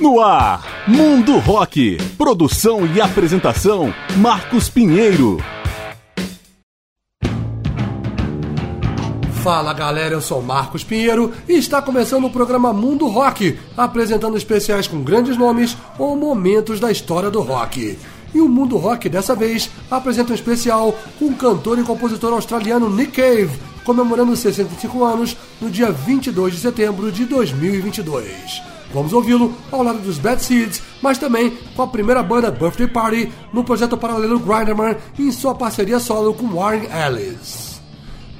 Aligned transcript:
No 0.00 0.18
ar, 0.18 0.64
Mundo 0.88 1.36
Rock. 1.36 1.98
Produção 2.16 2.86
e 2.86 3.02
apresentação, 3.02 3.92
Marcos 4.16 4.66
Pinheiro. 4.66 5.36
Fala 9.42 9.74
galera, 9.74 10.14
eu 10.14 10.22
sou 10.22 10.40
Marcos 10.40 10.82
Pinheiro 10.82 11.34
e 11.46 11.52
está 11.52 11.82
começando 11.82 12.24
o 12.24 12.30
programa 12.30 12.72
Mundo 12.72 13.08
Rock, 13.08 13.58
apresentando 13.76 14.38
especiais 14.38 14.86
com 14.86 15.02
grandes 15.02 15.36
nomes 15.36 15.76
ou 15.98 16.16
momentos 16.16 16.80
da 16.80 16.90
história 16.90 17.30
do 17.30 17.42
rock. 17.42 17.98
E 18.34 18.40
o 18.40 18.48
Mundo 18.48 18.78
Rock 18.78 19.06
dessa 19.06 19.34
vez 19.34 19.68
apresenta 19.90 20.32
um 20.32 20.34
especial 20.34 20.96
com 21.18 21.26
o 21.26 21.34
cantor 21.34 21.78
e 21.78 21.82
compositor 21.82 22.32
australiano 22.32 22.88
Nick 22.88 23.12
Cave, 23.12 23.50
comemorando 23.84 24.34
65 24.34 25.04
anos 25.04 25.36
no 25.60 25.68
dia 25.68 25.92
22 25.92 26.54
de 26.54 26.60
setembro 26.60 27.12
de 27.12 27.26
2022. 27.26 28.79
Vamos 28.92 29.12
ouvi-lo 29.12 29.54
ao 29.70 29.82
lado 29.82 30.00
dos 30.00 30.18
Bad 30.18 30.42
Seeds, 30.42 30.82
mas 31.00 31.16
também 31.16 31.56
com 31.76 31.82
a 31.82 31.86
primeira 31.86 32.22
banda 32.22 32.50
Birthday 32.50 32.88
Party 32.88 33.32
no 33.52 33.62
projeto 33.62 33.96
paralelo 33.96 34.38
Grinderman 34.38 34.96
em 35.18 35.30
sua 35.30 35.54
parceria 35.54 36.00
solo 36.00 36.34
com 36.34 36.48
Warren 36.48 36.88
Ellis. 36.90 37.70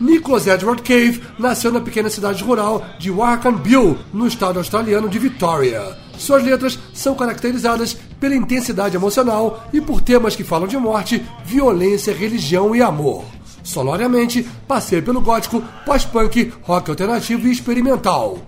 Nicholas 0.01 0.47
Edward 0.47 0.83
Cave 0.83 1.23
nasceu 1.38 1.71
na 1.71 1.80
pequena 1.80 2.09
cidade 2.09 2.43
rural 2.43 2.83
de 2.98 3.10
Warrnambool, 3.10 3.98
no 4.12 4.27
estado 4.27 4.59
australiano 4.59 5.10
de 5.10 5.19
Victoria. 5.19 5.97
Suas 6.16 6.43
letras 6.43 6.79
são 6.95 7.15
caracterizadas 7.15 7.95
pela 8.19 8.35
intensidade 8.35 8.96
emocional 8.96 9.66
e 9.73 9.80
por 9.80 10.01
temas 10.01 10.35
que 10.35 10.43
falam 10.43 10.66
de 10.66 10.77
morte, 10.79 11.24
violência, 11.45 12.15
religião 12.15 12.74
e 12.74 12.80
amor. 12.80 13.24
Sonoramente, 13.62 14.43
passeia 14.66 15.02
pelo 15.02 15.21
gótico, 15.21 15.62
pós-punk, 15.85 16.51
rock 16.62 16.91
alternativo 16.91 17.46
e 17.46 17.52
experimental. 17.52 18.38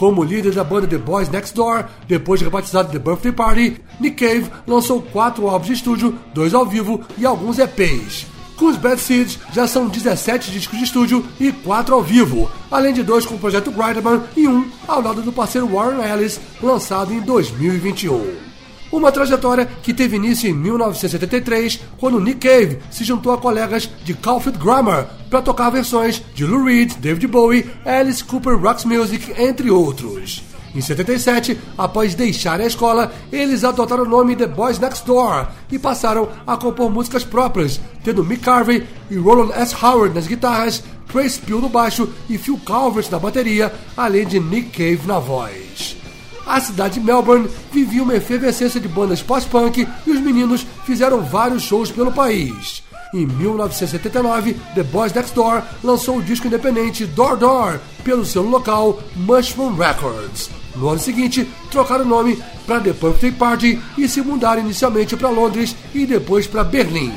Como 0.00 0.24
líder 0.24 0.54
da 0.54 0.64
banda 0.64 0.86
The 0.86 0.96
Boys 0.96 1.28
Next 1.28 1.54
Door, 1.54 1.84
depois 2.08 2.40
rebatizado 2.40 2.90
The 2.90 2.98
Birthday 2.98 3.32
Party, 3.32 3.76
Nick 4.00 4.16
Cave 4.16 4.50
lançou 4.66 5.02
quatro 5.02 5.46
álbuns 5.46 5.66
de 5.66 5.74
estúdio, 5.74 6.18
dois 6.32 6.54
ao 6.54 6.64
vivo 6.64 7.02
e 7.18 7.26
alguns 7.26 7.58
EPs. 7.58 8.24
Com 8.56 8.68
os 8.68 8.78
Bad 8.78 8.98
Seeds, 8.98 9.38
já 9.52 9.66
são 9.66 9.88
17 9.88 10.50
discos 10.52 10.78
de 10.78 10.84
estúdio 10.84 11.22
e 11.38 11.52
4 11.52 11.94
ao 11.94 12.02
vivo, 12.02 12.50
além 12.70 12.94
de 12.94 13.02
dois 13.02 13.26
com 13.26 13.34
o 13.34 13.38
projeto 13.38 13.70
Grinderman 13.70 14.22
e 14.34 14.48
um 14.48 14.70
ao 14.88 15.02
lado 15.02 15.20
do 15.20 15.34
parceiro 15.34 15.68
Warren 15.68 16.02
Ellis, 16.02 16.40
lançado 16.62 17.12
em 17.12 17.20
2021. 17.20 18.49
Uma 18.92 19.12
trajetória 19.12 19.66
que 19.82 19.94
teve 19.94 20.16
início 20.16 20.50
em 20.50 20.52
1973, 20.52 21.80
quando 21.96 22.18
Nick 22.18 22.48
Cave 22.48 22.78
se 22.90 23.04
juntou 23.04 23.32
a 23.32 23.38
colegas 23.38 23.88
de 24.04 24.14
Caulfield 24.14 24.58
Grammar 24.58 25.08
para 25.30 25.42
tocar 25.42 25.70
versões 25.70 26.20
de 26.34 26.44
Lou 26.44 26.64
Reed, 26.64 26.94
David 26.98 27.28
Bowie, 27.28 27.70
Alice 27.84 28.24
Cooper 28.24 28.58
Rocks 28.58 28.84
Music, 28.84 29.32
entre 29.40 29.70
outros. 29.70 30.42
Em 30.74 30.80
77, 30.80 31.58
após 31.76 32.14
deixar 32.14 32.60
a 32.60 32.66
escola, 32.66 33.12
eles 33.32 33.64
adotaram 33.64 34.04
o 34.04 34.08
nome 34.08 34.36
The 34.36 34.46
Boys 34.46 34.78
Next 34.78 35.04
Door 35.04 35.48
e 35.70 35.78
passaram 35.78 36.28
a 36.46 36.56
compor 36.56 36.90
músicas 36.90 37.24
próprias, 37.24 37.80
tendo 38.04 38.24
Mick 38.24 38.42
Carvey 38.42 38.86
e 39.10 39.16
Roland 39.16 39.52
S. 39.52 39.74
Howard 39.74 40.14
nas 40.14 40.28
guitarras, 40.28 40.82
Trace 41.10 41.40
Peel 41.40 41.60
no 41.60 41.68
baixo 41.68 42.08
e 42.28 42.38
Phil 42.38 42.58
Calvert 42.64 43.10
na 43.10 43.18
bateria, 43.18 43.72
além 43.96 44.26
de 44.26 44.38
Nick 44.38 44.70
Cave 44.70 45.06
na 45.06 45.18
voz. 45.18 45.69
A 46.50 46.60
cidade 46.60 46.94
de 46.94 47.00
Melbourne 47.06 47.48
vivia 47.70 48.02
uma 48.02 48.16
efervescência 48.16 48.80
de 48.80 48.88
bandas 48.88 49.22
pós-punk 49.22 49.86
e 50.04 50.10
os 50.10 50.20
meninos 50.20 50.66
fizeram 50.84 51.22
vários 51.22 51.62
shows 51.62 51.92
pelo 51.92 52.10
país. 52.10 52.82
Em 53.14 53.24
1979, 53.24 54.56
The 54.74 54.82
Boys 54.82 55.12
Next 55.12 55.32
Door 55.32 55.62
lançou 55.84 56.16
o 56.16 56.22
disco 56.22 56.48
independente 56.48 57.06
Door 57.06 57.36
Door 57.36 57.80
pelo 58.02 58.24
selo 58.24 58.50
local 58.50 59.00
Mushroom 59.14 59.76
Records. 59.76 60.50
No 60.74 60.88
ano 60.88 60.98
seguinte, 60.98 61.48
trocaram 61.70 62.04
o 62.04 62.08
nome 62.08 62.42
para 62.66 62.80
The 62.80 62.94
Birthday 62.94 63.30
Party 63.30 63.80
e 63.96 64.08
se 64.08 64.20
mudaram 64.20 64.62
inicialmente 64.62 65.16
para 65.16 65.30
Londres 65.30 65.76
e 65.94 66.04
depois 66.04 66.48
para 66.48 66.64
Berlim. 66.64 67.12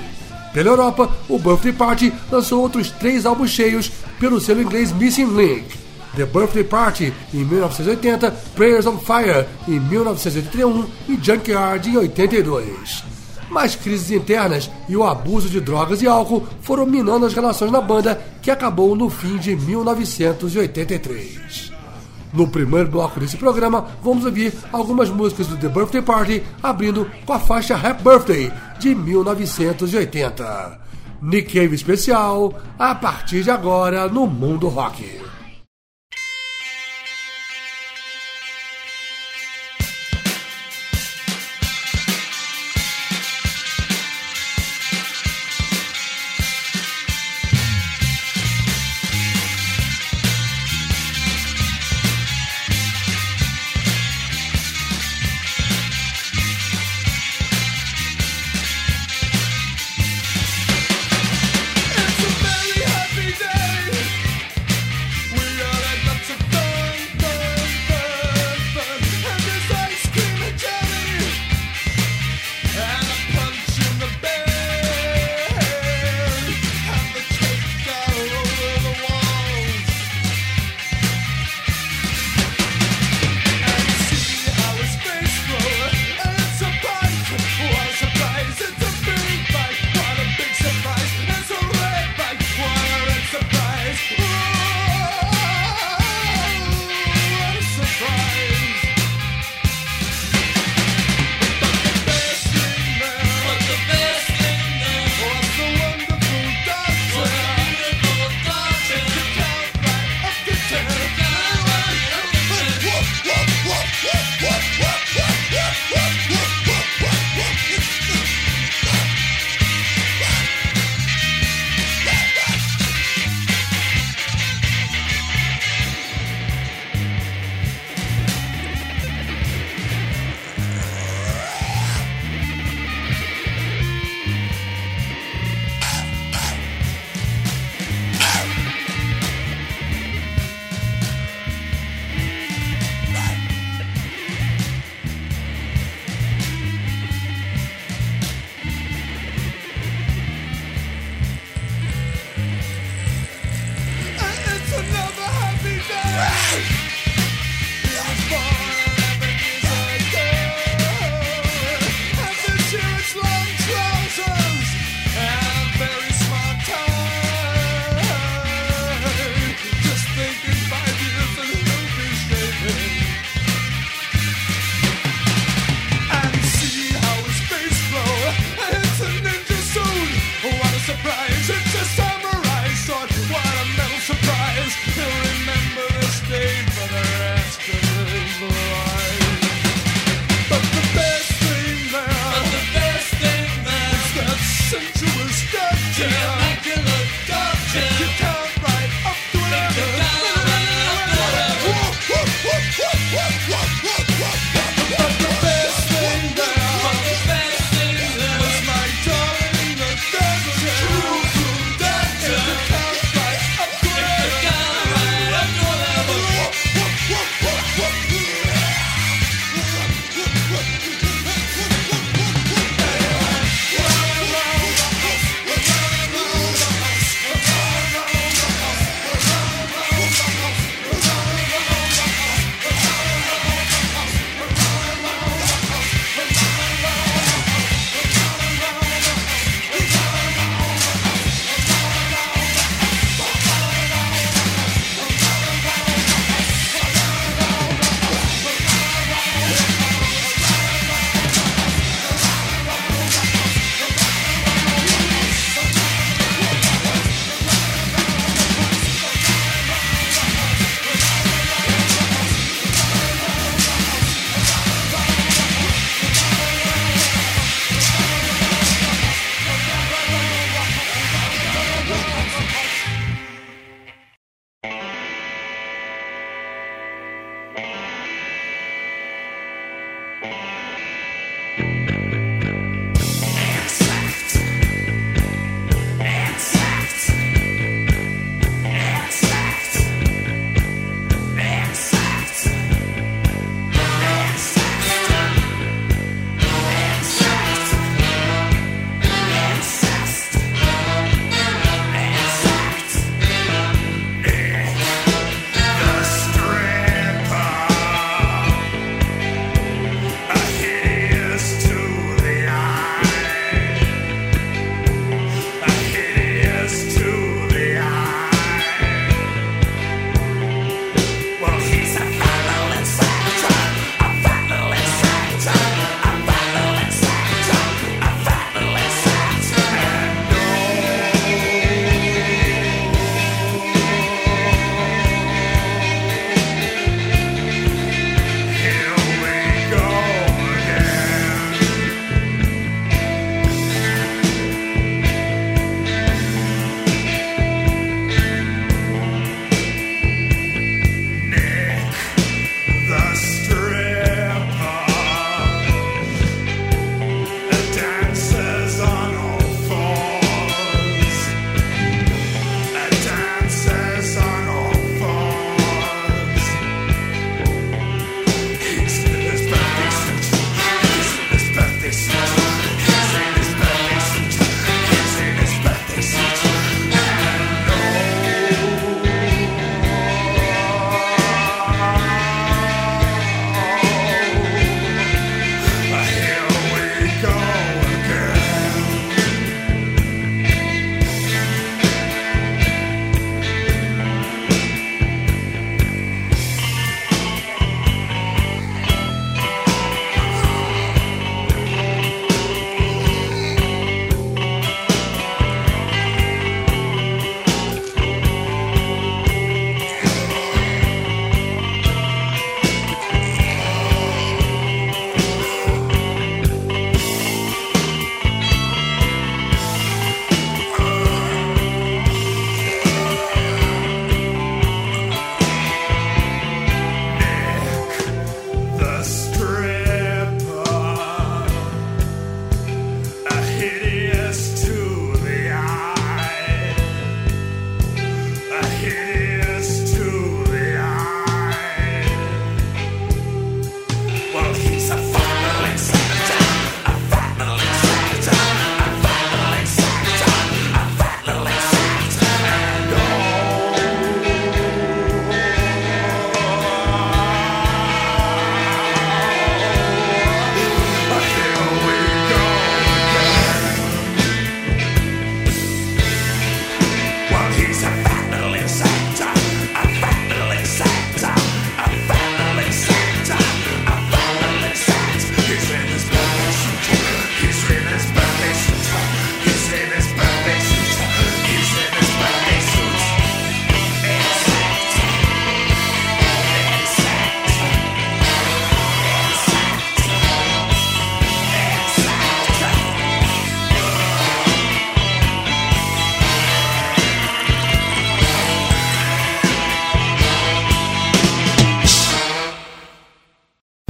Pela 0.53 0.69
Europa, 0.69 1.09
o 1.27 1.39
Birthday 1.39 1.73
Party 1.73 2.13
lançou 2.31 2.61
outros 2.61 2.91
três 2.91 3.25
álbuns 3.25 3.49
cheios 3.49 3.91
pelo 4.19 4.39
selo 4.39 4.61
inglês 4.61 4.91
Missing 4.91 5.35
Link. 5.35 5.82
The 6.15 6.25
Birthday 6.25 6.63
Party 6.63 7.13
em 7.33 7.43
1980, 7.43 8.31
Prayers 8.55 8.85
on 8.85 8.99
Fire 8.99 9.47
em 9.67 9.79
1981 9.79 10.85
e 11.09 11.19
Junkyard 11.21 11.89
em 11.89 11.97
82. 11.97 13.03
Mas 13.49 13.75
crises 13.75 14.11
internas 14.11 14.69
e 14.87 14.95
o 14.95 15.03
abuso 15.03 15.49
de 15.49 15.59
drogas 15.59 16.01
e 16.01 16.07
álcool 16.07 16.47
foram 16.61 16.85
minando 16.85 17.25
as 17.25 17.33
relações 17.33 17.71
na 17.71 17.81
banda, 17.81 18.21
que 18.41 18.51
acabou 18.51 18.95
no 18.95 19.09
fim 19.09 19.37
de 19.37 19.53
1983. 19.55 21.73
No 22.31 22.47
primeiro 22.47 22.89
bloco 22.89 23.19
desse 23.19 23.37
programa, 23.37 23.87
vamos 24.01 24.25
ouvir 24.25 24.53
algumas 24.71 25.09
músicas 25.09 25.47
do 25.47 25.57
The 25.57 25.69
Birthday 25.69 26.01
Party, 26.01 26.41
abrindo 26.63 27.05
com 27.25 27.33
a 27.33 27.39
faixa 27.39 27.75
Happy 27.75 28.03
Birthday, 28.03 28.51
de 28.79 28.95
1980. 28.95 30.79
Nick 31.21 31.53
Cave 31.53 31.75
especial, 31.75 32.53
a 32.77 32.95
partir 32.95 33.43
de 33.43 33.51
agora 33.51 34.07
no 34.07 34.25
Mundo 34.25 34.67
Rock. 34.67 35.21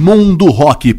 Mundo 0.04 0.50
Rock. 0.52 0.94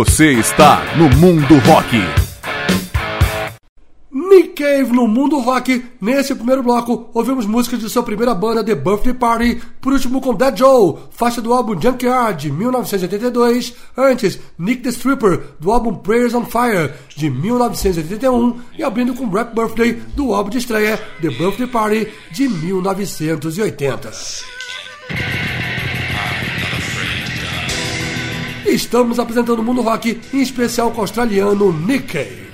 Você 0.00 0.32
está 0.32 0.82
no 0.96 1.10
Mundo 1.18 1.58
Rock. 1.58 1.94
Nick 4.10 4.54
Cave 4.54 4.90
no 4.94 5.06
Mundo 5.06 5.38
Rock. 5.40 5.84
Nesse 6.00 6.34
primeiro 6.34 6.62
bloco, 6.62 7.10
ouvimos 7.12 7.44
músicas 7.44 7.80
de 7.80 7.90
sua 7.90 8.02
primeira 8.02 8.34
banda, 8.34 8.64
The 8.64 8.74
Birthday 8.74 9.12
Party. 9.12 9.60
Por 9.78 9.92
último, 9.92 10.22
com 10.22 10.34
Dead 10.34 10.56
Joe, 10.56 11.00
faixa 11.10 11.42
do 11.42 11.52
álbum 11.52 11.78
Junkyard, 11.78 12.40
de 12.40 12.50
1982. 12.50 13.74
Antes, 13.94 14.40
Nick 14.58 14.82
the 14.82 14.88
Stripper, 14.88 15.42
do 15.60 15.70
álbum 15.70 15.96
Prayers 15.96 16.32
on 16.32 16.46
Fire, 16.46 16.94
de 17.14 17.28
1981. 17.28 18.58
E 18.78 18.82
abrindo 18.82 19.12
com 19.12 19.28
Rap 19.28 19.54
Birthday, 19.54 20.00
do 20.16 20.32
álbum 20.32 20.48
de 20.48 20.56
estreia, 20.56 20.96
The 21.20 21.28
Birthday 21.28 21.66
Party, 21.66 22.08
de 22.32 22.48
1980. 22.48 24.10
Estamos 28.70 29.18
apresentando 29.18 29.58
o 29.58 29.64
mundo 29.64 29.82
rock, 29.82 30.20
em 30.32 30.40
especial 30.40 30.92
com 30.92 30.98
o 30.98 31.00
australiano 31.00 31.72
Nick 31.72 32.12
Cave. 32.12 32.50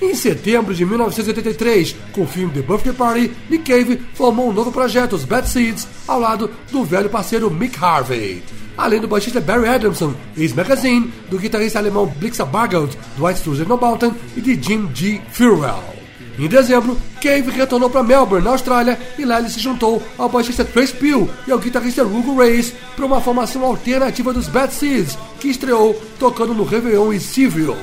Em 0.00 0.14
setembro 0.14 0.72
de 0.72 0.86
1983, 0.86 1.96
com 2.12 2.22
o 2.22 2.26
filme 2.26 2.52
The 2.54 2.62
Birthday 2.62 2.92
Party, 2.92 3.30
Nick 3.50 3.64
Cave 3.64 4.00
formou 4.14 4.48
um 4.48 4.52
novo 4.52 4.70
projeto, 4.70 5.14
os 5.14 5.24
Bad 5.24 5.48
Seeds, 5.48 5.88
ao 6.06 6.20
lado 6.20 6.48
do 6.70 6.84
velho 6.84 7.10
parceiro 7.10 7.50
Mick 7.50 7.76
Harvey. 7.82 8.44
Além 8.76 9.00
do 9.00 9.08
baixista 9.08 9.40
Barry 9.40 9.68
Adamson, 9.68 10.14
ex-magazine, 10.36 11.12
do 11.28 11.38
guitarrista 11.38 11.80
alemão 11.80 12.06
Blixa 12.06 12.44
Bargeld, 12.44 12.96
do 13.16 13.26
White 13.26 13.42
No 13.68 13.76
Mountain 13.76 14.14
e 14.36 14.40
de 14.40 14.54
Jim 14.62 14.88
G. 14.94 15.20
Furwell. 15.32 16.01
Em 16.38 16.48
dezembro, 16.48 16.96
Cave 17.20 17.50
retornou 17.50 17.90
para 17.90 18.02
Melbourne, 18.02 18.44
na 18.44 18.52
Austrália, 18.52 18.98
e 19.18 19.24
lá 19.24 19.38
ele 19.38 19.50
se 19.50 19.60
juntou 19.60 20.02
ao 20.16 20.28
baixista 20.28 20.64
Trace 20.64 20.92
Peel 20.94 21.28
e 21.46 21.52
ao 21.52 21.58
guitarrista 21.58 22.02
Hugo 22.02 22.38
Reyes 22.38 22.72
para 22.96 23.04
uma 23.04 23.20
formação 23.20 23.62
alternativa 23.64 24.32
dos 24.32 24.48
Bad 24.48 24.72
Seeds, 24.72 25.18
que 25.38 25.48
estreou 25.48 25.94
tocando 26.18 26.54
no 26.54 26.64
Réveillon 26.64 27.12
e 27.12 27.20
Civil. 27.20 27.76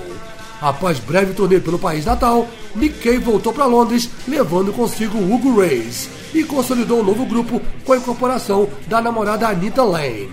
Após 0.61 0.99
breve 0.99 1.33
turnê 1.33 1.59
pelo 1.59 1.79
país 1.79 2.05
natal, 2.05 2.47
Nick 2.75 2.99
Cave 2.99 3.19
voltou 3.19 3.53
para 3.53 3.65
Londres, 3.65 4.09
levando 4.27 4.73
consigo 4.73 5.17
Hugo 5.17 5.61
Reyes, 5.61 6.09
e 6.33 6.43
consolidou 6.43 6.99
o 6.99 7.01
um 7.01 7.05
novo 7.05 7.25
grupo 7.25 7.61
com 7.85 7.93
a 7.93 7.97
incorporação 7.97 8.67
da 8.87 8.99
namorada 8.99 9.47
Anita 9.47 9.83
Lane 9.83 10.29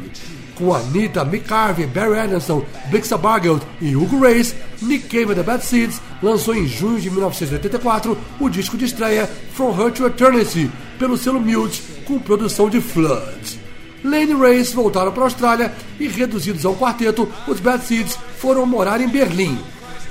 com 0.57 0.75
Anita, 0.75 1.25
Mick 1.25 1.53
Harvey, 1.53 1.87
Barry 1.87 2.19
Anderson, 2.19 2.65
Blixa 2.91 3.17
Bargeld 3.17 3.63
e 3.81 3.95
Hugo 3.95 4.21
Reyes, 4.21 4.55
Nick 4.83 5.09
Cave 5.09 5.35
The 5.35 5.43
Bad 5.43 5.65
Seeds 5.65 6.01
lançou 6.23 6.55
em 6.55 6.67
junho 6.67 7.01
de 7.01 7.11
1984 7.11 8.19
o 8.41 8.49
disco 8.49 8.77
de 8.77 8.87
estreia 8.87 9.31
From 9.53 9.79
Her 9.79 9.93
to 9.93 10.07
Eternity, 10.07 10.71
pelo 10.99 11.17
selo 11.17 11.41
Mute, 11.41 11.83
com 12.05 12.19
produção 12.19 12.69
de 12.69 12.81
Flood. 12.81 13.61
Lane 14.03 14.33
e 14.33 14.35
Reyes 14.35 14.73
voltaram 14.73 15.13
para 15.13 15.23
a 15.23 15.27
Austrália 15.27 15.73
e, 15.99 16.07
reduzidos 16.09 16.65
a 16.65 16.71
um 16.71 16.77
quarteto, 16.77 17.29
os 17.47 17.61
Bad 17.61 17.85
Seeds 17.85 18.19
foram 18.39 18.67
morar 18.67 19.01
em 19.01 19.09
Berlim. 19.09 19.59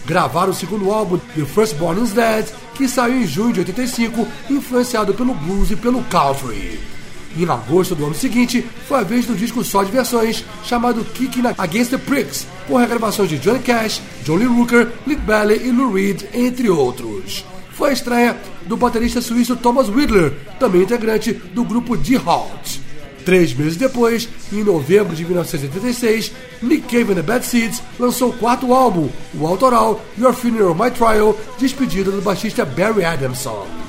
Gravaram 0.05 0.51
o 0.51 0.55
segundo 0.55 0.91
álbum, 0.91 1.17
The 1.35 1.45
First 1.45 1.75
Born 1.77 2.03
is 2.03 2.11
Dead, 2.11 2.45
que 2.75 2.87
saiu 2.87 3.21
em 3.21 3.27
junho 3.27 3.53
de 3.53 3.59
85, 3.61 4.27
influenciado 4.49 5.13
pelo 5.13 5.33
blues 5.33 5.71
e 5.71 5.75
pelo 5.75 6.03
country. 6.03 6.94
Em 7.37 7.43
agosto 7.49 7.95
do 7.95 8.05
ano 8.05 8.15
seguinte, 8.15 8.65
foi 8.87 8.99
a 8.99 9.03
vez 9.03 9.25
do 9.25 9.35
disco 9.35 9.63
só 9.63 9.83
de 9.83 9.91
versões, 9.91 10.45
chamado 10.63 11.03
Kicking 11.03 11.43
Against 11.57 11.91
the 11.91 11.97
Pricks, 11.97 12.47
com 12.67 12.77
regravações 12.77 13.29
de 13.29 13.37
Johnny 13.37 13.59
Cash, 13.59 14.01
John 14.23 14.35
Lee 14.37 14.47
Hooker, 14.47 14.87
Lead 15.05 15.21
Belly 15.21 15.67
e 15.67 15.71
Lou 15.71 15.93
Reed, 15.93 16.23
entre 16.33 16.69
outros. 16.69 17.43
Foi 17.71 17.89
a 17.89 17.93
estreia 17.93 18.37
do 18.65 18.77
baterista 18.77 19.21
suíço 19.21 19.57
Thomas 19.57 19.89
Whittler, 19.89 20.33
também 20.57 20.83
integrante 20.83 21.33
do 21.33 21.65
grupo 21.65 21.97
The 21.97 22.21
Halt. 22.25 22.79
Três 23.25 23.53
meses 23.53 23.75
depois, 23.75 24.29
em 24.53 24.63
novembro 24.63 25.15
de 25.15 25.25
1986, 25.25 26.31
Nick 26.61 26.83
Cave 26.83 27.11
and 27.11 27.15
the 27.15 27.21
Bad 27.21 27.45
Seeds 27.45 27.81
lançou 27.99 28.29
o 28.29 28.37
quarto 28.37 28.73
álbum, 28.73 29.09
o 29.33 29.45
autoral 29.45 29.99
Your 30.17 30.33
Funeral 30.33 30.75
My 30.75 30.91
Trial, 30.91 31.37
despedida 31.57 32.11
do 32.11 32.21
baixista 32.21 32.63
Barry 32.63 33.03
Adamson. 33.03 33.84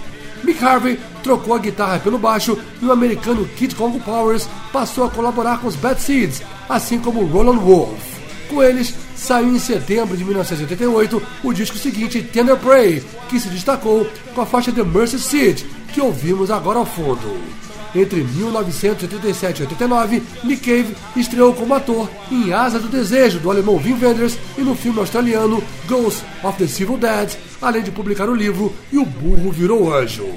Mick 0.47 0.65
Harvey 0.65 0.99
trocou 1.25 1.55
a 1.55 1.59
guitarra 1.59 1.99
pelo 1.99 2.19
baixo 2.19 2.57
e 2.81 2.87
o 2.87 2.93
americano 2.93 3.49
Kid 3.57 3.75
Congo 3.75 3.99
Powers 3.99 4.49
passou 4.73 5.05
a 5.05 5.11
colaborar 5.11 5.59
com 5.59 5.67
os 5.67 5.75
Bad 5.75 6.01
Seeds, 6.01 6.41
assim 6.69 7.01
como 7.01 7.27
Roland 7.27 7.59
Wolf. 7.59 8.01
Com 8.49 8.63
eles, 8.63 8.95
saiu 9.17 9.49
em 9.49 9.59
setembro 9.59 10.17
de 10.17 10.25
1988 10.25 11.21
o 11.43 11.53
disco 11.53 11.77
seguinte, 11.77 12.23
Tender 12.23 12.57
Prey, 12.59 13.03
que 13.29 13.41
se 13.41 13.49
destacou 13.49 14.07
com 14.37 14.41
a 14.41 14.47
faixa 14.47 14.71
The 14.71 14.85
Mercy 14.85 15.19
Seat, 15.19 15.67
que 15.93 16.01
ouvimos 16.01 16.49
agora 16.49 16.79
ao 16.79 16.87
fundo. 16.87 17.66
Entre 17.97 18.23
1987 18.23 19.61
e 19.61 19.63
89, 19.63 20.23
Nick 20.45 20.61
Cave 20.61 20.95
estreou 21.17 21.55
como 21.55 21.73
ator 21.73 22.11
em 22.31 22.53
Asa 22.53 22.79
do 22.79 22.89
Desejo, 22.89 23.41
do 23.41 23.51
alemão 23.51 23.77
Wim 23.77 23.95
Wenders, 23.95 24.37
e 24.59 24.61
no 24.61 24.75
filme 24.75 24.99
australiano 24.99 25.65
Ghost 25.89 26.23
of 26.43 26.59
the 26.59 26.67
Civil 26.67 26.99
Dead, 26.99 27.31
além 27.63 27.83
de 27.83 27.91
publicar 27.91 28.29
o 28.29 28.35
livro 28.35 28.71
E 28.93 28.99
o 28.99 29.05
Burro 29.07 29.51
Virou 29.51 29.95
Anjo. 29.95 30.29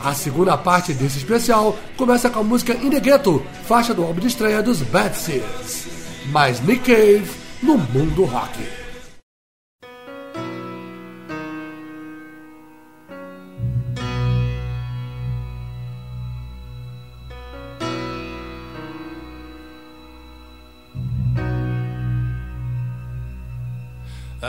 A 0.00 0.12
segunda 0.14 0.56
parte 0.56 0.92
desse 0.92 1.18
especial 1.18 1.78
começa 1.96 2.28
com 2.28 2.40
a 2.40 2.44
música 2.44 2.74
In 2.74 2.90
the 2.90 2.98
Ghetto, 2.98 3.40
faixa 3.64 3.94
do 3.94 4.02
álbum 4.02 4.20
de 4.20 4.26
estreia 4.26 4.60
dos 4.60 4.82
Bad 4.82 5.16
Seeds. 5.16 5.86
Mais 6.32 6.60
Nick 6.60 6.80
Cave 6.80 7.30
no 7.62 7.78
mundo 7.78 8.24
rock. 8.24 8.77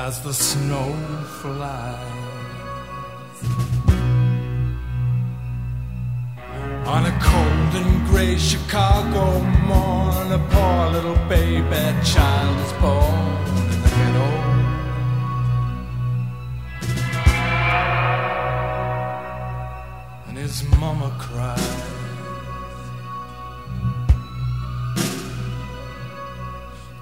As 0.07 0.21
the 0.21 0.33
snow 0.33 0.89
flies. 1.41 2.19
On 6.93 7.01
a 7.13 7.15
cold 7.29 7.71
and 7.81 8.07
gray 8.07 8.37
Chicago 8.37 9.25
morn, 9.69 10.27
a 10.39 10.41
poor 10.51 10.81
little 10.95 11.19
baby 11.27 11.85
child 12.13 12.55
is 12.65 12.73
born 12.83 13.25
in 13.71 13.77
the 13.83 13.91
ghetto. 13.97 14.29
And 20.27 20.37
his 20.37 20.57
mama 20.81 21.09
cries. 21.25 21.89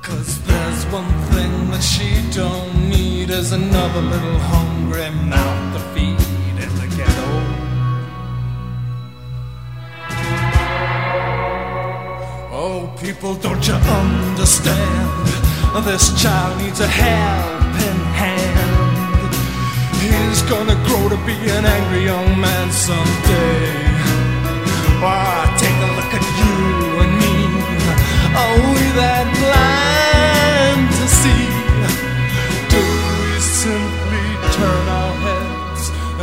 Cause 0.01 0.31
there's 0.47 0.83
one 0.99 1.11
thing 1.31 1.53
that 1.71 1.83
she 1.83 2.09
don't 2.31 2.76
is 3.37 3.51
another 3.51 4.01
little 4.01 4.39
hungry 4.39 5.11
mouth 5.29 5.73
to 5.73 5.79
feed 5.93 6.19
in 6.63 6.69
the 6.81 6.87
ghetto. 6.97 7.29
Oh, 12.51 12.91
people, 12.99 13.35
don't 13.35 13.63
you 13.67 13.75
understand? 13.75 15.27
This 15.85 16.19
child 16.19 16.57
needs 16.59 16.79
a 16.79 16.87
helping 16.87 18.01
hand. 18.21 19.33
He's 20.01 20.41
gonna 20.49 20.77
grow 20.87 21.07
to 21.07 21.17
be 21.29 21.37
an 21.57 21.65
angry 21.77 22.05
young 22.05 22.41
man 22.41 22.71
someday. 22.71 23.69
Oh, 25.05 25.43
take 25.61 25.79
a 25.87 25.89
look 25.97 26.11
at 26.19 26.25
you 26.39 26.55
and 27.03 27.13
me. 27.21 27.35
Are 28.41 28.57
we 28.73 28.83
that 28.97 29.25
blind 29.37 30.06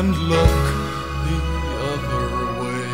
and 0.04 0.16
look 0.32 0.64
the 1.26 1.38
other 1.92 2.26
way? 2.62 2.88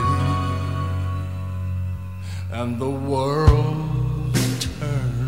And 2.59 2.79
the 2.79 2.91
world 2.91 4.35
turns. 4.79 5.21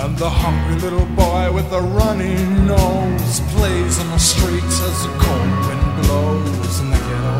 And 0.00 0.12
the 0.16 0.30
hungry 0.30 0.76
little 0.86 1.10
boy 1.24 1.52
with 1.52 1.68
the 1.70 1.82
runny 1.98 2.38
nose 2.72 3.40
plays 3.52 3.98
on 4.02 4.08
the 4.16 4.22
streets 4.32 4.76
as 4.88 4.96
the 5.04 5.12
cold 5.24 5.52
wind 5.66 5.86
blows 6.02 6.80
in 6.80 6.90
the 6.90 7.00
ghetto. 7.08 7.36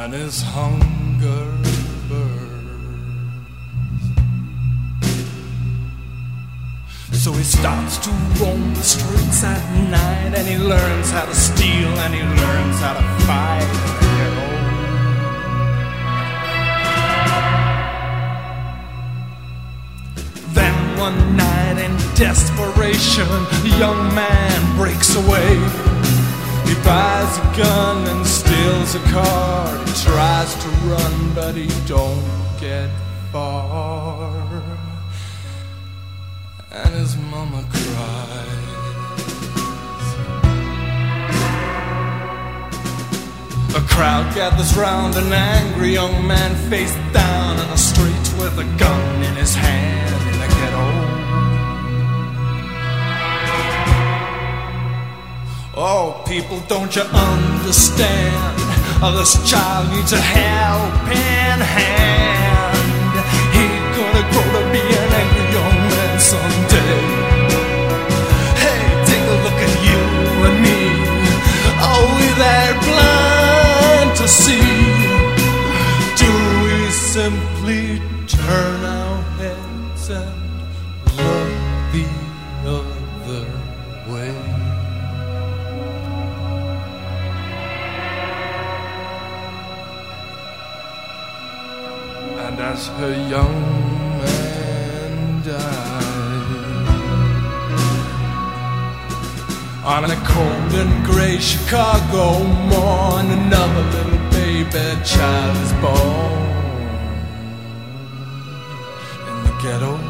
and 0.00 0.12
his 0.14 0.40
hunger 0.40 1.57
So 7.28 7.34
he 7.34 7.44
starts 7.44 7.98
to 7.98 8.10
roam 8.40 8.72
the 8.72 8.82
streets 8.82 9.44
at 9.44 9.62
night, 9.90 10.32
and 10.34 10.48
he 10.48 10.56
learns 10.56 11.10
how 11.10 11.26
to 11.26 11.34
steal, 11.34 11.90
and 12.00 12.14
he 12.14 12.22
learns 12.22 12.80
how 12.80 12.94
to 12.94 13.02
fight. 13.28 13.68
Then 20.54 20.98
one 20.98 21.36
night, 21.36 21.76
in 21.76 21.94
desperation, 22.16 23.28
the 23.62 23.76
young 23.78 24.14
man 24.14 24.76
breaks 24.78 25.14
away. 25.14 25.56
He 26.64 26.74
buys 26.82 27.36
a 27.36 27.44
gun 27.58 28.08
and 28.08 28.26
steals 28.26 28.94
a 28.94 29.00
car. 29.12 29.76
He 29.84 29.92
tries 30.02 30.54
to 30.62 30.68
run, 30.88 31.34
but 31.34 31.54
he 31.54 31.68
don't 31.86 32.24
get 32.58 32.88
far. 33.30 34.87
And 36.70 36.94
his 36.94 37.16
mama 37.16 37.64
cries. 37.70 38.38
A 43.74 43.80
crowd 43.88 44.34
gathers 44.34 44.76
round 44.76 45.16
an 45.16 45.32
angry 45.32 45.94
young 45.94 46.26
man 46.26 46.54
face 46.68 46.94
down 47.12 47.58
in 47.58 47.68
the 47.68 47.76
street 47.76 48.34
with 48.38 48.58
a 48.58 48.64
gun 48.78 49.22
in 49.24 49.34
his 49.36 49.54
hand 49.54 50.34
in 50.34 50.38
the 50.40 50.48
ghetto. 50.58 50.86
Oh, 55.74 56.22
people, 56.26 56.60
don't 56.68 56.94
you 56.94 57.02
understand? 57.02 58.54
Oh, 59.00 59.14
this 59.16 59.38
child 59.48 59.90
needs 59.94 60.12
a 60.12 60.20
helping 60.20 61.60
hand. 61.64 62.28
He's 63.54 63.67
to 74.18 74.26
see? 74.26 74.58
Do 76.22 76.32
we 76.64 76.90
simply 76.90 78.02
turn 78.26 78.84
our 78.84 79.22
heads 79.38 80.10
and 80.10 80.34
look 81.16 81.52
the 81.92 82.06
other 82.66 83.46
way? 84.12 84.34
and 92.46 92.60
as 92.60 92.88
her 92.98 93.14
young 93.28 93.77
on 99.88 100.04
a 100.10 100.16
cold 100.16 100.74
and 100.74 101.04
gray 101.06 101.38
Chicago 101.38 102.44
morn, 102.44 103.30
another 103.30 103.82
little 103.84 104.30
baby 104.30 105.02
child 105.02 105.56
is 105.64 105.72
born 105.80 106.44
in 109.28 109.44
the 109.44 109.58
ghetto. 109.62 110.07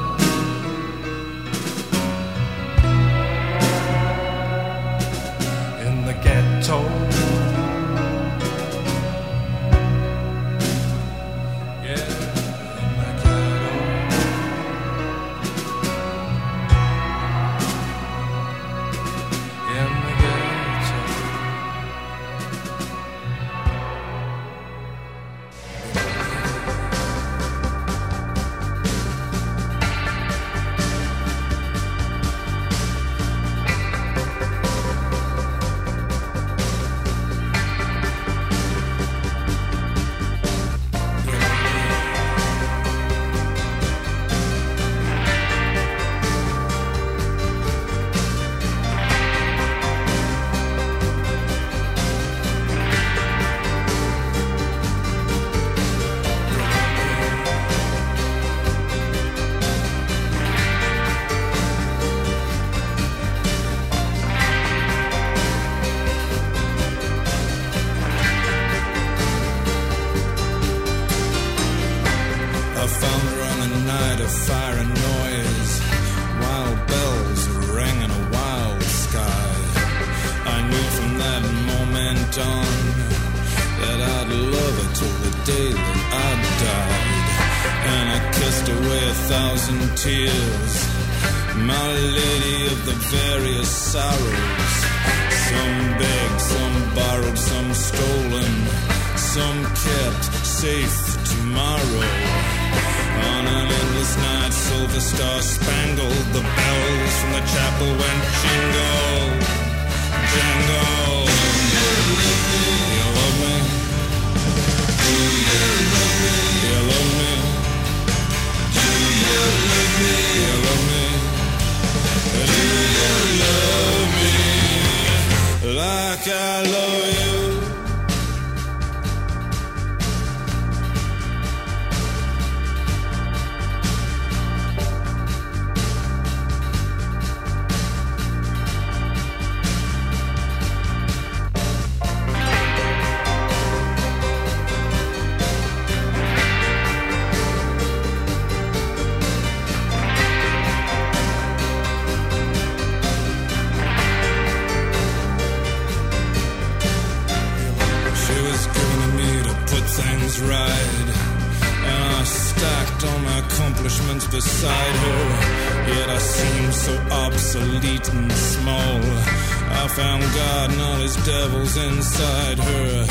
there's 171.09 171.27
devils 171.27 171.77
inside 171.77 172.59
her. 172.59 173.07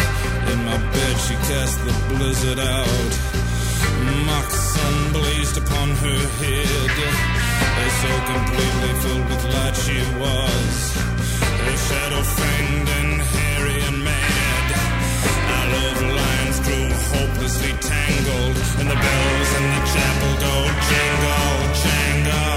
In 0.51 0.65
my 0.65 0.77
bed, 0.77 1.15
she 1.25 1.33
cast 1.49 1.79
the 1.83 1.93
blizzard 2.10 2.60
out. 2.60 3.12
Mock 4.25 4.49
sun 4.51 5.13
blazed 5.13 5.57
upon 5.57 5.89
her 5.89 6.21
head. 6.41 6.97
So 8.01 8.12
completely 8.33 8.93
filled 9.01 9.27
with 9.29 9.43
light 9.55 9.75
she 9.75 9.97
was. 10.21 10.75
Her 11.65 11.77
shadow 11.88 12.21
fanged 12.21 12.89
and 12.99 13.21
hairy 13.33 13.81
and 13.89 14.03
mad. 14.03 14.67
Our 15.55 15.67
love 15.77 16.01
lines 16.21 16.60
grew 16.60 16.89
hopelessly 17.13 17.73
tangled. 17.81 18.57
And 18.79 18.89
the 18.93 18.99
bells 19.05 19.49
in 19.57 19.65
the 19.73 19.83
chapel 19.93 20.33
go 20.45 20.55
jingle, 20.89 21.57
jangle. 21.81 22.56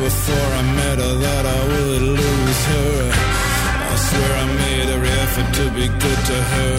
before 0.00 0.50
I 0.60 0.62
met 0.80 0.98
her 0.98 1.14
that 1.26 1.44
I 1.44 1.60
would 1.72 2.04
lose 2.20 2.60
her. 2.72 2.96
I 3.92 3.96
swear 3.96 4.30
I 4.42 4.46
made 4.64 4.88
every 4.96 5.14
effort 5.24 5.48
to 5.60 5.64
be 5.76 5.86
good 5.88 6.20
to 6.30 6.38
her. 6.54 6.76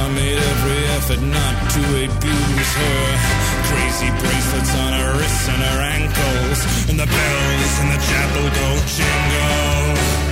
I 0.00 0.02
made 0.12 0.38
every 0.52 0.82
effort 0.96 1.22
not 1.24 1.56
to 1.74 1.82
abuse 2.04 2.72
her. 2.82 3.02
Crazy 3.70 4.10
bracelets 4.20 4.74
on 4.84 4.92
her 4.92 5.10
wrists 5.18 5.48
and 5.48 5.62
her 5.68 5.80
ankles, 5.96 6.60
and 6.90 6.96
the 7.00 7.08
bells 7.08 7.74
in 7.80 7.88
the 7.94 8.00
chapel 8.08 8.44
don't 8.60 8.84
jingle. 8.92 10.23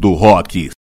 do 0.00 0.14
rock. 0.16 0.79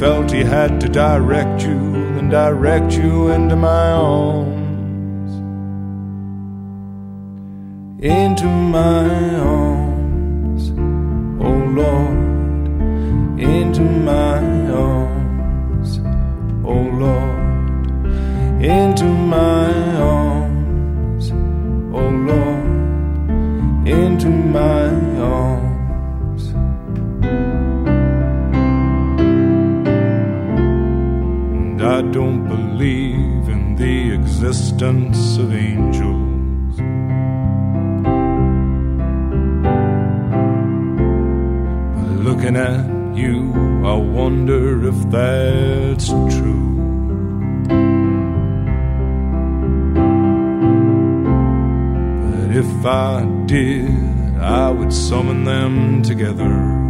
Felt 0.00 0.30
he 0.30 0.42
had 0.42 0.80
to 0.80 0.88
direct 0.88 1.60
you, 1.62 1.92
then 2.14 2.30
direct 2.30 2.94
you 2.94 3.28
into 3.28 3.54
my 3.54 3.90
arms. 3.90 5.30
Into 8.02 8.46
my 8.46 9.34
arms, 9.36 10.70
oh 11.44 11.58
Lord, 11.80 12.18
into 13.38 13.82
my 13.82 14.40
arms, 14.70 15.98
oh 16.64 16.82
Lord, 17.04 18.64
into 18.64 19.04
my 19.04 19.70
arms, 19.98 21.30
oh 21.92 22.08
Lord, 22.30 23.86
into 23.86 24.30
my 24.30 24.88
arms. 25.20 25.69
And 31.80 31.88
I 31.88 32.02
don't 32.12 32.46
believe 32.46 33.48
in 33.48 33.74
the 33.74 34.12
existence 34.12 35.38
of 35.38 35.50
angels. 35.54 36.76
But 41.96 42.10
looking 42.22 42.56
at 42.56 42.84
you, 43.16 43.54
I 43.82 43.94
wonder 43.94 44.88
if 44.88 45.10
that's 45.10 46.08
true. 46.08 46.68
But 52.26 52.56
if 52.56 52.84
I 52.84 53.24
did, 53.46 54.36
I 54.38 54.68
would 54.70 54.92
summon 54.92 55.44
them 55.44 56.02
together. 56.02 56.89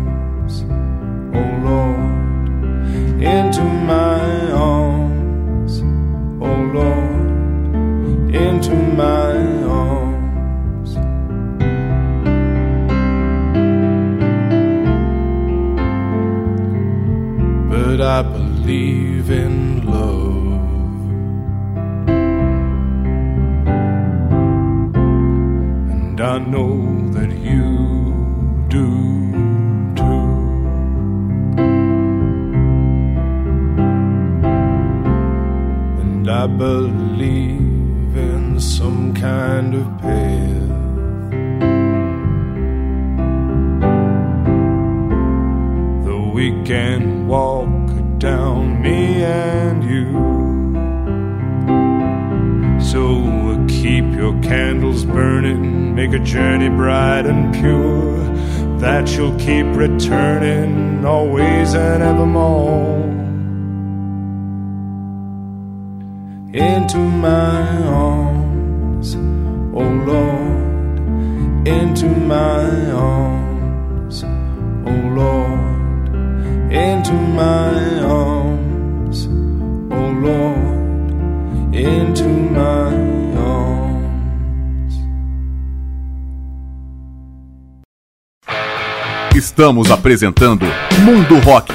into 3.21 3.63
my 3.63 4.51
arms, 4.51 5.81
oh 6.41 6.61
Lord, 6.73 8.33
into 8.33 8.73
my 8.73 9.35
arms. 9.63 10.95
But 17.69 18.01
I 18.01 18.23
believe 18.23 19.29
in 19.29 19.85
love. 19.85 20.31
And 25.91 26.19
I 26.19 26.39
know 26.39 27.00
of 39.81 39.87
path. 39.99 40.69
Though 46.05 46.29
we 46.33 46.47
can 46.63 47.27
walk 47.27 47.69
down, 48.19 48.81
me 48.81 49.23
and 49.23 49.83
you. 49.83 50.11
So 52.81 53.01
keep 53.67 54.05
your 54.13 54.39
candles 54.41 55.05
burning, 55.05 55.95
make 55.95 56.13
a 56.13 56.19
journey 56.19 56.69
bright 56.69 57.25
and 57.25 57.53
pure, 57.53 58.17
that 58.79 59.09
you'll 59.15 59.37
keep 59.39 59.65
returning 59.75 61.05
always 61.05 61.73
and 61.73 62.03
evermore. 62.03 63.01
Into 66.53 66.97
my 66.97 67.81
arms, 67.83 69.15
into 72.01 72.19
my 72.21 72.91
arms, 72.93 74.23
oh 74.23 74.89
Lord, 75.13 76.09
into 76.73 77.13
my 77.13 77.99
arms, 77.99 79.27
oh 79.91 80.09
Lord, 80.19 81.75
into 81.75 82.27
my 82.27 82.91
arms. 83.37 84.95
Estamos 89.35 89.91
apresentando 89.91 90.65
Mundo 91.05 91.39
Rock. 91.45 91.71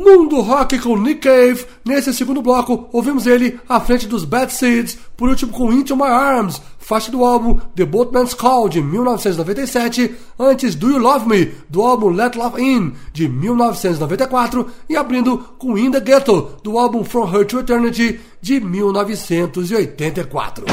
Mundo 0.00 0.40
Rock 0.40 0.78
com 0.78 0.96
Nick 0.96 1.20
Cave. 1.20 1.66
Nesse 1.84 2.14
segundo 2.14 2.40
bloco, 2.40 2.88
ouvimos 2.90 3.26
ele 3.26 3.60
à 3.68 3.78
frente 3.78 4.08
dos 4.08 4.24
Bad 4.24 4.50
Seeds, 4.50 4.96
por 5.14 5.28
último 5.28 5.52
com 5.52 5.70
Into 5.70 5.94
My 5.94 6.04
Arms, 6.04 6.62
faixa 6.78 7.12
do 7.12 7.22
álbum 7.22 7.60
The 7.76 7.84
Boatman's 7.84 8.32
Call 8.32 8.70
de 8.70 8.80
1997, 8.80 10.14
antes 10.38 10.74
Do 10.74 10.90
You 10.90 10.98
Love 10.98 11.28
Me, 11.28 11.52
do 11.68 11.82
álbum 11.82 12.08
Let 12.08 12.34
Love 12.34 12.62
In 12.62 12.94
de 13.12 13.28
1994, 13.28 14.70
e 14.88 14.96
abrindo 14.96 15.36
com 15.58 15.76
In 15.76 15.90
the 15.90 16.00
Ghetto, 16.00 16.52
do 16.64 16.78
álbum 16.78 17.04
From 17.04 17.30
Her 17.30 17.44
to 17.44 17.60
Eternity 17.60 18.18
de 18.40 18.58
1984. 18.58 20.64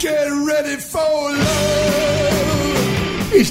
Get 0.00 0.32
ready 0.44 0.80
for 0.80 1.30
love. 1.30 1.73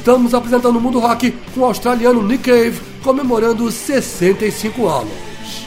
Estamos 0.03 0.33
apresentando 0.33 0.75
o 0.75 0.81
Mundo 0.81 0.99
Rock 0.99 1.31
com 1.53 1.61
o 1.61 1.63
australiano 1.63 2.21
Nick 2.21 2.43
Cave 2.43 2.81
comemorando 3.01 3.71
65 3.71 4.85
anos. 4.85 5.65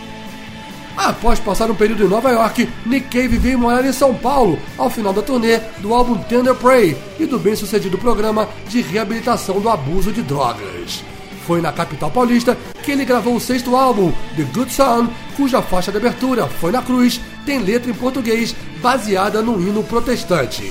Após 0.94 1.40
passar 1.40 1.70
um 1.70 1.74
período 1.74 2.04
em 2.04 2.08
Nova 2.08 2.30
York, 2.30 2.68
Nick 2.84 3.08
Cave 3.08 3.38
veio 3.38 3.58
morar 3.58 3.82
em 3.86 3.94
São 3.94 4.14
Paulo 4.14 4.58
ao 4.76 4.90
final 4.90 5.14
da 5.14 5.22
turnê 5.22 5.58
do 5.78 5.94
álbum 5.94 6.18
Tender 6.24 6.54
Prey 6.54 6.94
e 7.18 7.24
do 7.24 7.38
bem-sucedido 7.38 7.96
programa 7.96 8.46
de 8.68 8.82
reabilitação 8.82 9.58
do 9.58 9.70
abuso 9.70 10.12
de 10.12 10.20
drogas. 10.20 11.02
Foi 11.46 11.62
na 11.62 11.72
capital 11.72 12.10
paulista 12.10 12.58
que 12.84 12.92
ele 12.92 13.06
gravou 13.06 13.36
o 13.36 13.40
sexto 13.40 13.74
álbum, 13.74 14.12
The 14.36 14.42
Good 14.52 14.70
Son, 14.70 15.08
cuja 15.34 15.62
faixa 15.62 15.90
de 15.90 15.96
abertura, 15.96 16.46
Foi 16.46 16.70
na 16.70 16.82
Cruz, 16.82 17.18
tem 17.46 17.60
letra 17.60 17.90
em 17.90 17.94
português 17.94 18.54
baseada 18.82 19.40
no 19.40 19.58
hino 19.66 19.82
protestante. 19.82 20.70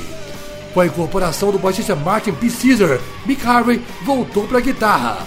Com 0.76 0.82
a 0.82 0.86
incorporação 0.88 1.54
do 1.54 1.58
baixista 1.58 1.96
Martin 1.96 2.34
P. 2.34 2.50
Caesar, 2.50 3.00
Mick 3.26 3.48
Harvey 3.48 3.82
voltou 4.04 4.46
para 4.46 4.58
a 4.58 4.62
guitarra. 4.62 5.20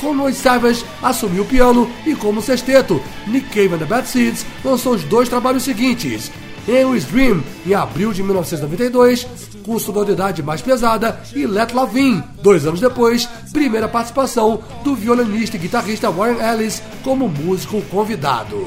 Conway 0.00 0.34
Savage 0.34 0.84
assumiu 1.00 1.44
o 1.44 1.46
piano 1.46 1.88
e 2.04 2.16
como 2.16 2.42
sexteto, 2.42 3.00
Nick 3.24 3.48
Cave 3.50 3.76
and 3.76 3.78
the 3.78 3.84
Bad 3.84 4.08
Seeds 4.08 4.44
lançou 4.64 4.94
os 4.94 5.04
dois 5.04 5.28
trabalhos 5.28 5.62
seguintes. 5.62 6.32
Henry's 6.68 7.04
Dream, 7.04 7.40
em 7.64 7.72
abril 7.72 8.12
de 8.12 8.20
1992, 8.20 9.28
com 9.64 9.78
sonoridade 9.78 10.42
mais 10.42 10.60
pesada, 10.60 11.20
e 11.32 11.46
Let 11.46 11.72
Love 11.72 12.00
In, 12.00 12.20
dois 12.42 12.66
anos 12.66 12.80
depois, 12.80 13.26
primeira 13.52 13.86
participação 13.86 14.60
do 14.82 14.96
violinista 14.96 15.56
e 15.56 15.60
guitarrista 15.60 16.10
Warren 16.10 16.44
Ellis 16.44 16.82
como 17.04 17.28
músico 17.28 17.80
convidado. 17.82 18.66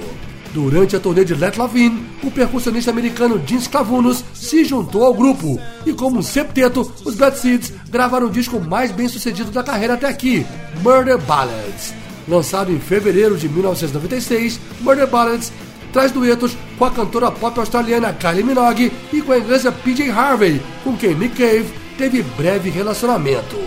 Durante 0.54 0.96
a 0.96 1.00
turnê 1.00 1.24
de 1.24 1.36
Let 1.36 1.58
Love 1.58 1.80
In, 1.80 2.06
o 2.24 2.32
percussionista 2.32 2.90
americano 2.90 3.42
Jim 3.46 3.60
Sclavunos 3.60 4.24
se 4.34 4.66
juntou 4.66 5.06
ao 5.06 5.14
grupo 5.14 5.60
e, 5.86 5.94
como 5.94 6.20
um 6.20 6.24
septeto, 6.24 6.92
os 7.06 7.16
Bad 7.16 7.38
Seeds 7.38 7.74
gravaram 7.90 8.28
o 8.28 8.32
disco 8.32 8.60
mais 8.60 8.92
bem 8.92 9.08
sucedido 9.08 9.52
da 9.52 9.62
carreira 9.62 9.94
até 9.94 10.08
aqui, 10.08 10.46
Murder 10.82 11.20
Ballads. 11.20 11.94
Lançado 12.28 12.72
em 12.72 12.80
fevereiro 12.80 13.38
de 13.38 13.48
1996, 13.48 14.60
Murder 14.82 15.08
Ballads 15.08 15.52
traz 15.94 16.12
duetos 16.12 16.56
com 16.78 16.86
a 16.86 16.92
cantora 16.92 17.32
pop 17.32 17.60
australiana 17.60 18.14
Kylie 18.14 18.44
Minogue 18.44 18.92
e 19.14 19.22
com 19.22 19.32
a 19.32 19.40
inglesa 19.40 19.72
PJ 19.72 20.10
Harvey, 20.10 20.62
com 20.84 20.96
quem 20.96 21.16
Nick 21.16 21.36
Cave 21.36 21.66
teve 21.98 22.24
breve 22.24 22.70
relacionamento. 22.70 23.58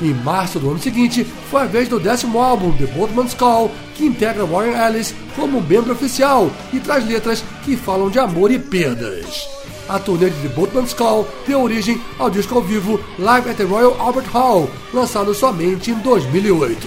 Em 0.00 0.14
março 0.14 0.60
do 0.60 0.70
ano 0.70 0.78
seguinte, 0.78 1.24
foi 1.50 1.62
a 1.62 1.66
vez 1.66 1.88
do 1.88 1.98
décimo 1.98 2.38
álbum, 2.40 2.72
The 2.72 2.86
Boatman's 2.86 3.34
Call, 3.34 3.70
que 3.96 4.06
integra 4.06 4.44
Warren 4.44 4.74
Ellis 4.74 5.12
como 5.34 5.60
membro 5.60 5.92
oficial 5.92 6.50
e 6.72 6.78
traz 6.78 7.04
letras 7.06 7.42
que 7.64 7.76
falam 7.76 8.08
de 8.08 8.18
amor 8.18 8.50
e 8.50 8.58
perdas. 8.58 9.48
a 9.88 9.98
turnê 9.98 10.30
de 10.30 10.48
The 10.48 10.54
Boatman's 10.54 10.92
Call 10.92 11.26
deu 11.46 11.62
origem 11.62 12.00
ao 12.18 12.30
disco 12.30 12.54
ao 12.54 12.62
vivo 12.62 13.00
Live 13.18 13.50
at 13.50 13.56
the 13.56 13.64
Royal 13.64 13.96
Albert 13.98 14.28
Hall, 14.32 14.70
lançado 14.92 15.34
somente 15.34 15.90
em 15.90 15.94
2008. 15.94 16.86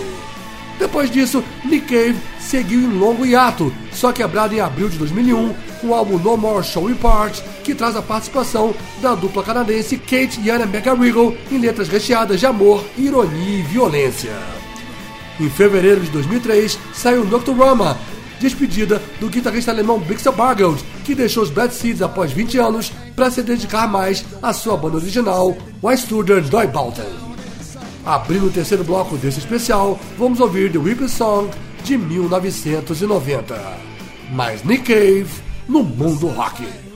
Depois 0.80 1.12
disso, 1.12 1.43
Nick 1.65 1.88
Cave 1.88 2.17
seguiu 2.39 2.80
em 2.80 2.97
longo 2.97 3.26
hiato, 3.26 3.74
só 3.91 4.12
quebrado 4.12 4.56
em 4.56 4.60
abril 4.60 4.88
de 4.88 4.97
2001 4.97 5.54
com 5.54 5.70
o 5.88 5.94
álbum 5.94 6.17
No 6.17 6.38
More 6.38 6.63
Show 6.63 6.89
Part, 6.96 7.41
que 7.63 7.76
traz 7.76 7.96
a 7.96 8.02
participação 8.02 8.74
da 9.02 9.15
dupla 9.15 9.44
canadense 9.44 9.98
Kate 9.98 10.39
e 10.41 10.50
Anna 10.50 10.65
McGarrigle 10.65 11.38
em 11.52 11.58
letras 11.58 11.88
recheadas 11.88 12.39
de 12.39 12.46
amor, 12.46 12.84
ironia 12.98 13.60
e 13.60 13.62
violência. 13.63 14.36
Em 15.39 15.50
fevereiro 15.50 16.02
de 16.02 16.10
2003, 16.10 16.78
saiu 16.94 17.26
Nocturama, 17.26 17.98
despedida 18.39 19.02
do 19.20 19.30
guitarrista 19.30 19.72
alemão 19.72 20.00
Bixel 20.00 20.34
Bargeld, 20.34 20.84
que 21.04 21.15
deixou 21.15 21.44
os 21.44 21.50
Bad 21.50 21.74
Seeds 21.74 22.02
após 22.02 22.32
20 22.32 22.58
anos 22.58 22.91
para 23.15 23.32
se 23.32 23.41
dedicar 23.41 23.88
mais 23.88 24.26
à 24.41 24.54
sua 24.54 24.78
banda 24.78 24.98
original, 24.98 25.56
Weistuder 25.82 26.44
Neubauten. 26.44 27.32
Abrindo 28.06 28.48
o 28.48 28.52
terceiro 28.52 28.84
bloco 28.84 29.15
desse 29.17 29.39
especial, 29.39 30.00
vamos 30.17 30.39
ouvir 30.39 30.72
The 30.72 30.80
Whipping 30.80 31.08
Song 31.08 31.50
de 31.84 31.98
1990. 31.98 33.56
Mais 34.32 34.63
Nick 34.63 34.84
Cave 34.84 35.50
no 35.71 35.81
mundo 35.84 36.27
rock. 36.36 36.90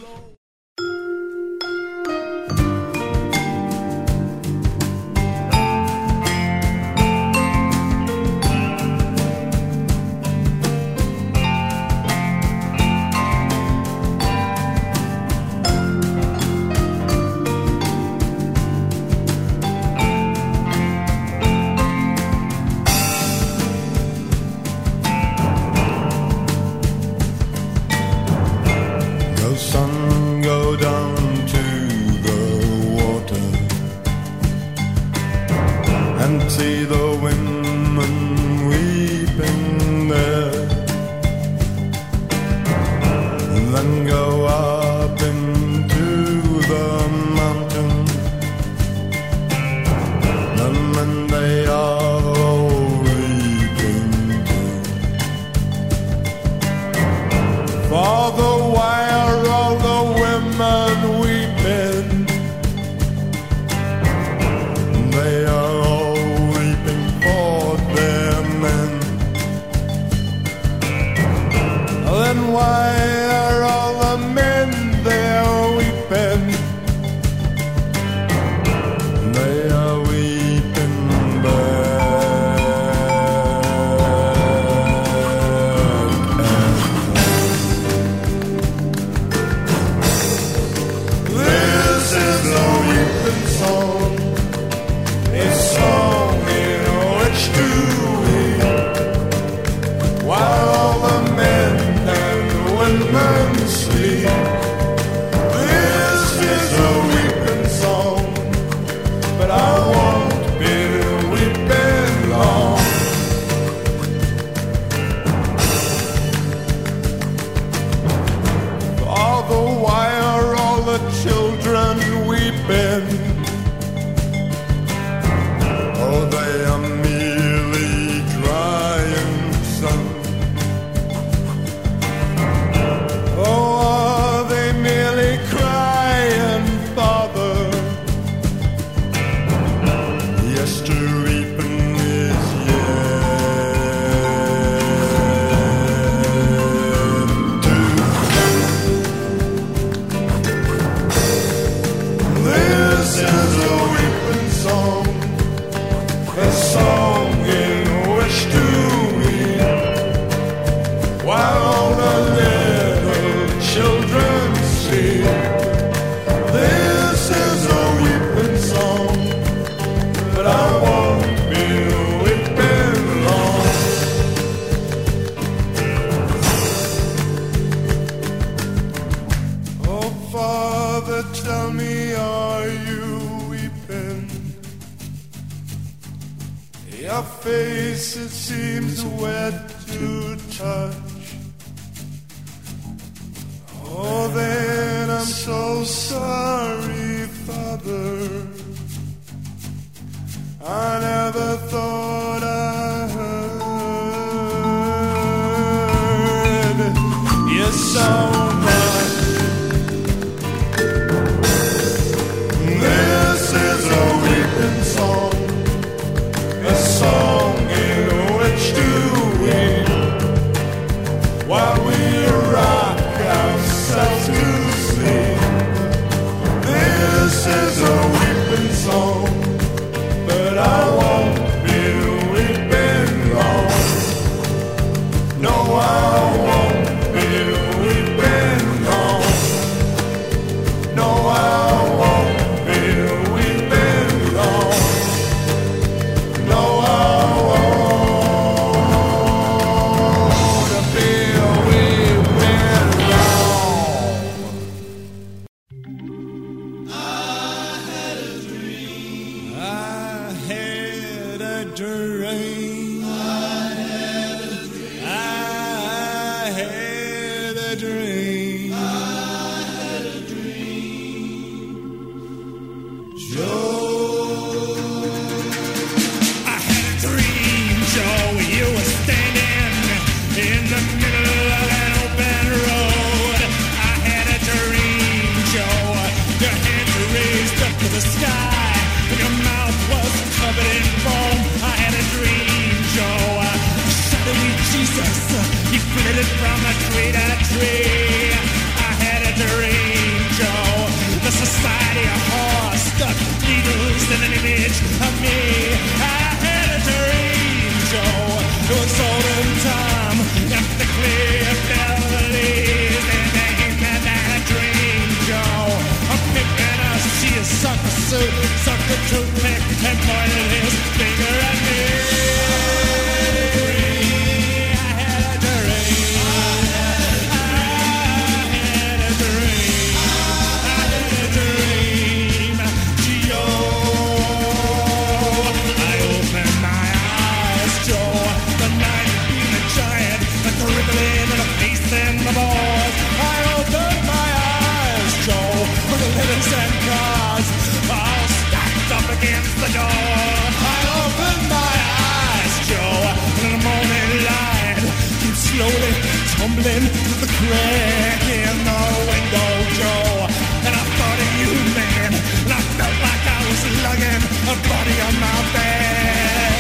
stumbling 356.56 356.88
through 356.88 357.20
the 357.22 357.32
crack 357.38 358.22
in 358.24 358.56
the 358.64 358.80
window, 359.12 359.52
Joe. 359.76 360.28
And 360.66 360.74
I 360.76 360.84
thought 360.98 361.20
of 361.20 361.32
you, 361.40 361.52
man. 361.76 362.12
And 362.44 362.52
I 362.52 362.62
felt 362.78 362.98
like 363.08 363.24
I 363.28 363.40
was 363.48 363.62
lugging 363.84 364.24
a 364.48 364.56
body 364.70 364.98
on 365.08 365.16
my 365.20 365.40
back. 365.54 366.56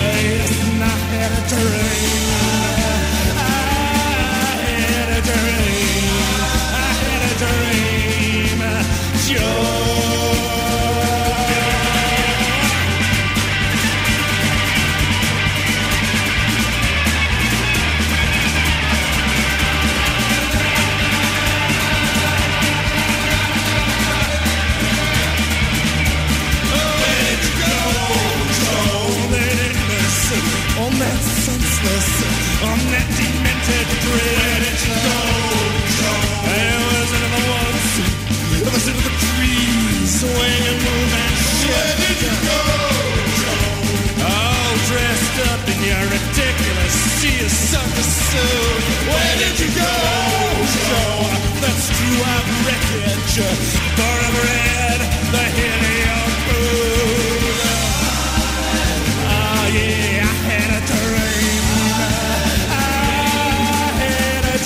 Yes, 0.00 0.50
and 0.68 0.82
I 0.82 0.94
had 1.12 1.32
a 1.32 1.48
dream. 1.48 1.83
restless 31.84 32.62
on 32.64 32.78
that 32.92 33.08
demented 33.12 33.88
bridge. 34.04 34.40
Where 34.40 34.60
did 34.64 34.78
you 34.84 34.94
go, 35.04 35.20
Joe? 36.00 36.24
I 36.48 36.64
was 36.88 37.10
in 37.12 37.20
the 37.34 37.42
woods, 37.44 37.92
I 38.64 38.70
was 38.72 38.86
in 38.88 38.96
the 39.04 39.12
trees, 39.28 40.08
swinging, 40.20 40.80
moving, 40.80 41.34
shit. 41.60 41.68
Where 41.68 41.94
did 42.00 42.18
you 42.24 42.34
go, 42.48 42.60
Joe? 43.40 44.24
All 44.24 44.72
dressed 44.88 45.38
up 45.52 45.62
in 45.68 45.78
your 45.84 46.04
ridiculous 46.08 46.94
sea 47.20 47.44
of 47.44 47.52
sucker 47.52 48.08
suit. 48.08 48.84
Where 49.08 49.34
did 49.44 49.54
you 49.60 49.70
go, 49.76 49.92
Joe? 50.88 51.28
That's 51.60 51.86
true, 51.96 52.20
I'm 52.32 52.48
wreckage. 52.64 53.36
Forever 53.98 54.44
in 54.56 55.00
the 55.32 55.44
hideous. 55.56 56.32
Ah, 59.26 59.66
yeah, 59.68 60.24
I 60.24 60.34
had 60.48 60.70
a 60.76 60.86
turn. 60.86 61.03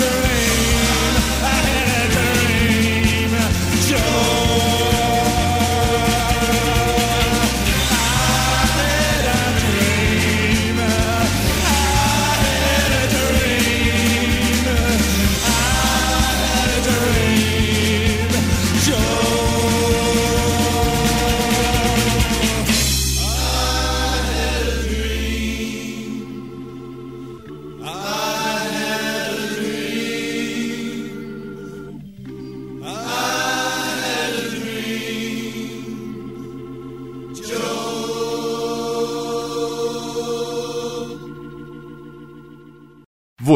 return. 0.00 0.27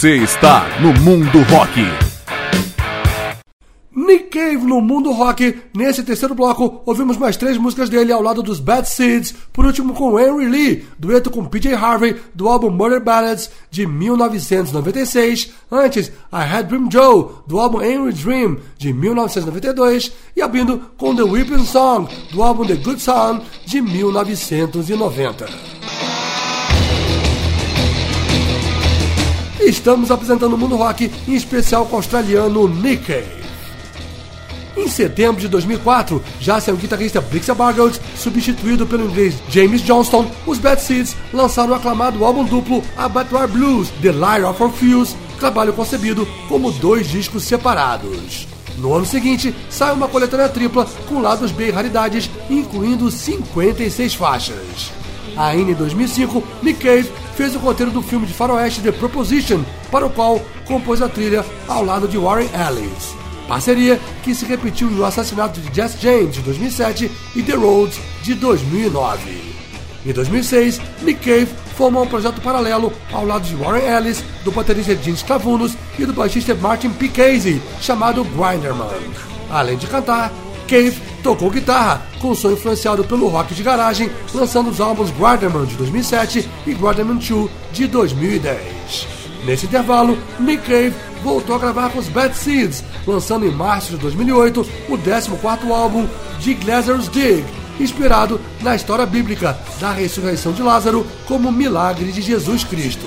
Você 0.00 0.16
está 0.16 0.66
no 0.80 0.94
Mundo 1.02 1.42
Rock. 1.50 1.78
Nick 3.94 4.30
Cave 4.30 4.64
no 4.64 4.80
mundo 4.80 5.12
rock. 5.12 5.60
Nesse 5.76 6.02
terceiro 6.02 6.34
bloco, 6.34 6.80
ouvimos 6.86 7.18
mais 7.18 7.36
três 7.36 7.58
músicas 7.58 7.90
dele 7.90 8.10
ao 8.10 8.22
lado 8.22 8.42
dos 8.42 8.60
Bad 8.60 8.88
Seeds, 8.88 9.34
por 9.52 9.66
último 9.66 9.92
com 9.92 10.18
Henry 10.18 10.48
Lee, 10.48 10.86
dueto 10.98 11.30
com 11.30 11.44
PJ 11.44 11.74
Harvey 11.74 12.16
do 12.34 12.48
álbum 12.48 12.70
Murder 12.70 13.04
Ballads 13.04 13.50
de 13.70 13.86
1996, 13.86 15.52
antes 15.70 16.08
I 16.32 16.44
Had 16.50 16.68
Dream 16.68 16.88
Joe 16.90 17.32
do 17.46 17.60
álbum 17.60 17.82
Henry 17.82 18.14
Dream 18.14 18.56
de 18.78 18.94
1992 18.94 20.12
e 20.34 20.40
abrindo 20.40 20.80
com 20.96 21.14
The 21.14 21.24
Whipping 21.24 21.66
Song 21.66 22.08
do 22.32 22.42
álbum 22.42 22.64
The 22.64 22.76
Good 22.76 23.02
Son 23.02 23.42
de 23.66 23.82
1990. 23.82 25.79
Estamos 29.60 30.10
apresentando 30.10 30.54
o 30.54 30.58
mundo 30.58 30.76
rock, 30.76 31.10
em 31.28 31.34
especial 31.34 31.86
com 31.86 31.94
o 31.94 31.96
australiano 31.96 32.66
Nick 32.66 33.04
Cave. 33.04 33.40
Em 34.76 34.88
setembro 34.88 35.40
de 35.40 35.48
2004, 35.48 36.22
já 36.40 36.58
sem 36.58 36.72
o 36.72 36.76
guitarrista 36.76 37.20
Blixia 37.20 37.54
Bargeld, 37.54 38.00
substituído 38.16 38.86
pelo 38.86 39.04
inglês 39.04 39.34
James 39.50 39.82
Johnston, 39.82 40.30
os 40.46 40.58
Bad 40.58 40.80
Seeds 40.80 41.14
lançaram 41.32 41.72
o 41.72 41.74
aclamado 41.74 42.24
álbum 42.24 42.44
duplo 42.44 42.82
Abattoir 42.96 43.46
Blues, 43.46 43.90
The 44.00 44.12
Liar 44.12 44.44
of 44.48 44.62
Orpheus, 44.62 45.14
trabalho 45.38 45.74
concebido 45.74 46.26
como 46.48 46.70
dois 46.72 47.08
discos 47.08 47.44
separados. 47.44 48.48
No 48.78 48.94
ano 48.94 49.04
seguinte, 49.04 49.54
sai 49.68 49.92
uma 49.92 50.08
coletânea 50.08 50.48
tripla 50.48 50.86
com 51.06 51.20
lados 51.20 51.52
B 51.52 51.68
e 51.68 51.70
raridades, 51.70 52.30
incluindo 52.48 53.10
56 53.10 54.14
faixas. 54.14 54.99
Ainda 55.36 55.72
em 55.72 55.74
2005, 55.74 56.42
Nick 56.62 56.80
Cave 56.80 57.10
fez 57.36 57.54
o 57.54 57.58
roteiro 57.58 57.92
do 57.92 58.02
filme 58.02 58.26
de 58.26 58.34
faroeste 58.34 58.80
The 58.80 58.92
Proposition, 58.92 59.62
para 59.90 60.06
o 60.06 60.10
qual 60.10 60.40
compôs 60.66 61.00
a 61.00 61.08
trilha 61.08 61.44
ao 61.66 61.84
lado 61.84 62.06
de 62.06 62.18
Warren 62.18 62.48
Ellis. 62.54 63.14
Parceria 63.48 64.00
que 64.22 64.34
se 64.34 64.44
repetiu 64.44 64.88
no 64.90 65.04
assassinato 65.04 65.60
de 65.60 65.74
Jess 65.74 65.96
James 66.00 66.34
de 66.34 66.40
2007 66.42 67.10
e 67.34 67.42
The 67.42 67.54
Roads 67.54 67.98
de 68.22 68.34
2009. 68.34 69.60
Em 70.06 70.12
2006, 70.12 70.80
Nick 71.02 71.20
Cave 71.20 71.48
formou 71.76 72.04
um 72.04 72.06
projeto 72.06 72.40
paralelo 72.40 72.92
ao 73.12 73.26
lado 73.26 73.46
de 73.46 73.56
Warren 73.56 73.86
Ellis, 73.86 74.22
do 74.44 74.52
baterista 74.52 74.94
James 74.94 75.22
Clavunos 75.22 75.74
e 75.98 76.06
do 76.06 76.12
baixista 76.12 76.54
Martin 76.54 76.90
P. 76.90 77.08
Casey, 77.08 77.60
chamado 77.80 78.24
Grinderman. 78.24 79.10
Além 79.50 79.76
de 79.76 79.86
cantar, 79.86 80.32
Cave 80.70 81.02
tocou 81.20 81.50
guitarra, 81.50 82.06
com 82.20 82.32
som 82.32 82.52
influenciado 82.52 83.02
pelo 83.02 83.26
rock 83.26 83.52
de 83.54 83.62
garagem, 83.64 84.08
lançando 84.32 84.70
os 84.70 84.80
álbuns 84.80 85.10
Grinderman 85.10 85.66
de 85.66 85.74
2007 85.74 86.48
e 86.64 86.72
Grinderman 86.72 87.16
2 87.16 87.50
de 87.72 87.88
2010. 87.88 89.08
Nesse 89.44 89.66
intervalo, 89.66 90.16
Nick 90.38 90.62
Cave 90.62 90.94
voltou 91.24 91.56
a 91.56 91.58
gravar 91.58 91.90
com 91.90 91.98
os 91.98 92.08
Bad 92.08 92.36
Seeds, 92.36 92.84
lançando 93.04 93.44
em 93.44 93.50
março 93.50 93.90
de 93.90 93.96
2008 93.96 94.60
o 94.88 94.96
14º 94.96 95.70
álbum 95.72 96.06
Dig 96.38 96.64
Lazarus 96.64 97.08
Dig, 97.08 97.44
inspirado 97.80 98.40
na 98.60 98.76
história 98.76 99.04
bíblica 99.04 99.58
da 99.80 99.90
ressurreição 99.90 100.52
de 100.52 100.62
Lázaro 100.62 101.04
como 101.26 101.50
milagre 101.50 102.12
de 102.12 102.22
Jesus 102.22 102.62
Cristo. 102.62 103.06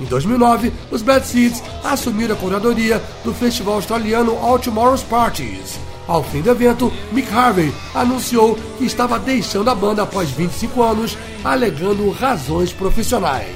Em 0.00 0.04
2009, 0.04 0.72
os 0.90 1.02
Bad 1.02 1.26
Seeds 1.26 1.62
assumiram 1.82 2.36
a 2.36 2.38
curadoria 2.38 3.02
do 3.24 3.34
festival 3.34 3.74
australiano 3.74 4.38
All 4.38 4.58
Tomorrow's 4.58 5.02
Parties. 5.02 5.80
Ao 6.06 6.22
fim 6.22 6.42
do 6.42 6.50
evento, 6.50 6.92
Mick 7.12 7.32
Harvey 7.32 7.72
anunciou 7.94 8.58
que 8.78 8.84
estava 8.84 9.18
deixando 9.18 9.70
a 9.70 9.74
banda 9.74 10.02
após 10.02 10.30
25 10.30 10.82
anos, 10.82 11.16
alegando 11.44 12.10
razões 12.10 12.72
profissionais. 12.72 13.46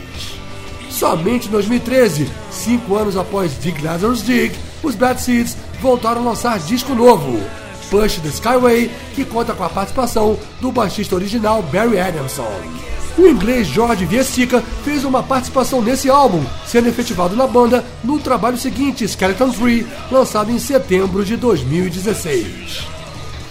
Somente 0.88 1.49
em 1.49 1.51
2013, 1.51 2.30
cinco 2.51 2.97
anos 2.97 3.16
após 3.16 3.59
Dig 3.61 3.82
Lazarus 3.82 4.22
Dig, 4.24 4.55
os 4.82 4.94
Bad 4.94 5.20
Seeds 5.20 5.57
voltaram 5.80 6.22
a 6.22 6.30
lançar 6.30 6.59
disco 6.59 6.94
novo, 6.94 7.38
Push 7.90 8.20
the 8.20 8.28
Skyway, 8.28 8.90
que 9.14 9.24
conta 9.24 9.53
com 9.53 9.64
a 9.64 9.68
participação 9.68 10.38
do 10.61 10.72
baixista 10.72 11.14
original 11.14 11.62
Barry 11.62 12.01
Adamson. 12.01 12.51
O 13.19 13.27
inglês 13.27 13.67
George 13.69 14.05
Viestica 14.05 14.62
fez 14.85 15.03
uma 15.05 15.23
participação 15.23 15.81
nesse 15.81 16.11
álbum, 16.11 16.45
sendo 16.67 16.89
efetivado 16.89 17.35
na 17.35 17.47
banda 17.47 17.83
no 18.05 18.19
trabalho 18.19 18.59
seguinte, 18.59 19.05
Skeleton 19.05 19.51
Tree, 19.51 19.87
lançado 20.11 20.51
em 20.51 20.59
setembro 20.59 21.25
de 21.25 21.35
2016. 21.37 22.87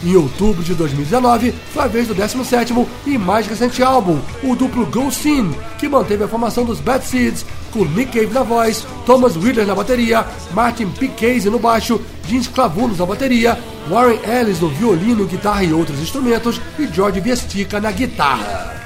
Em 0.04 0.16
outubro 0.16 0.64
de 0.64 0.76
2019, 0.76 1.52
foi 1.74 1.84
a 1.84 1.88
vez 1.88 2.08
do 2.08 2.14
17º 2.14 2.86
e 3.08 3.18
mais 3.18 3.48
recente 3.48 3.82
álbum, 3.82 4.20
o 4.44 4.56
duplo 4.56 4.86
Go 4.86 5.12
Sin, 5.12 5.52
que 5.80 5.90
manteve 5.90 6.24
a 6.24 6.28
formação 6.28 6.64
dos 6.64 6.80
Bad 6.80 7.04
Seeds, 7.04 7.44
com 7.72 7.86
Nick 7.86 8.12
Cave 8.12 8.32
na 8.32 8.44
voz, 8.44 8.86
Thomas 9.04 9.36
Wheeler 9.36 9.66
na 9.66 9.74
bateria, 9.74 10.28
Martin 10.54 10.90
P. 10.90 11.08
Casey 11.08 11.50
no 11.50 11.58
baixo, 11.58 12.00
James 12.28 12.48
Clavunos 12.48 13.00
na 13.00 13.06
bateria, 13.08 13.58
Warren 13.90 14.20
Ellis 14.24 14.60
no 14.60 14.70
violino, 14.70 15.26
guitarra 15.26 15.64
e 15.64 15.74
outros 15.74 16.00
instrumentos 16.00 16.62
e 16.78 16.86
George 16.86 17.20
Viestica 17.20 17.80
na 17.82 17.92
guitarra. 17.92 18.85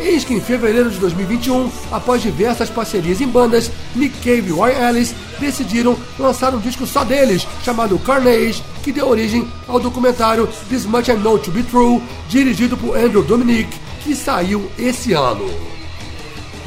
Eis 0.00 0.24
que 0.24 0.32
em 0.32 0.40
fevereiro 0.40 0.90
de 0.90 0.98
2021, 0.98 1.70
após 1.92 2.22
diversas 2.22 2.70
parcerias 2.70 3.20
em 3.20 3.28
bandas, 3.28 3.70
Nick 3.94 4.16
Cave 4.20 4.48
e 4.48 4.50
Roy 4.50 4.72
Ellis 4.72 5.14
decidiram 5.38 5.94
lançar 6.18 6.54
um 6.54 6.58
disco 6.58 6.86
só 6.86 7.04
deles, 7.04 7.46
chamado 7.62 7.98
Carnage, 7.98 8.62
que 8.82 8.92
deu 8.92 9.06
origem 9.06 9.46
ao 9.68 9.78
documentário 9.78 10.48
This 10.70 10.86
Much 10.86 11.08
I 11.08 11.16
Know 11.16 11.38
To 11.38 11.50
Be 11.50 11.62
True, 11.64 12.02
dirigido 12.30 12.78
por 12.78 12.96
Andrew 12.96 13.22
Dominic, 13.22 13.68
que 14.02 14.16
saiu 14.16 14.70
esse 14.78 15.12
ano. 15.12 15.44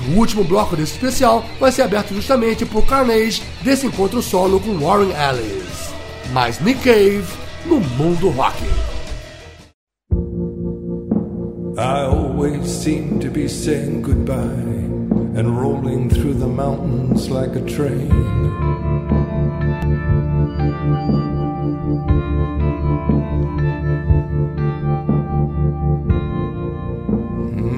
O 0.09 0.19
último 0.19 0.43
bloco 0.43 0.75
desse 0.75 0.93
especial 0.93 1.43
vai 1.59 1.71
ser 1.71 1.81
aberto 1.81 2.13
justamente 2.13 2.65
por 2.67 2.86
Carnage 2.86 3.41
desse 3.63 3.88
encontro 3.88 4.21
solo 4.21 4.59
com 4.59 4.77
Warren 4.77 5.09
Ellis. 5.09 5.91
Mais 6.31 6.59
Nick 6.59 6.84
Cave 6.84 7.25
no 7.65 7.79
mundo 7.79 8.29
rock. 8.29 8.63
I 11.75 12.12
seem 12.84 13.17
to 13.17 13.29
be 13.29 13.47
saying 13.47 14.01
goodbye 14.01 14.67
and 15.39 15.57
rolling 15.57 16.09
through 16.09 16.34
the 16.34 16.45
mountains 16.45 17.29
like 17.29 17.55
a 17.55 17.61
train. 17.61 18.09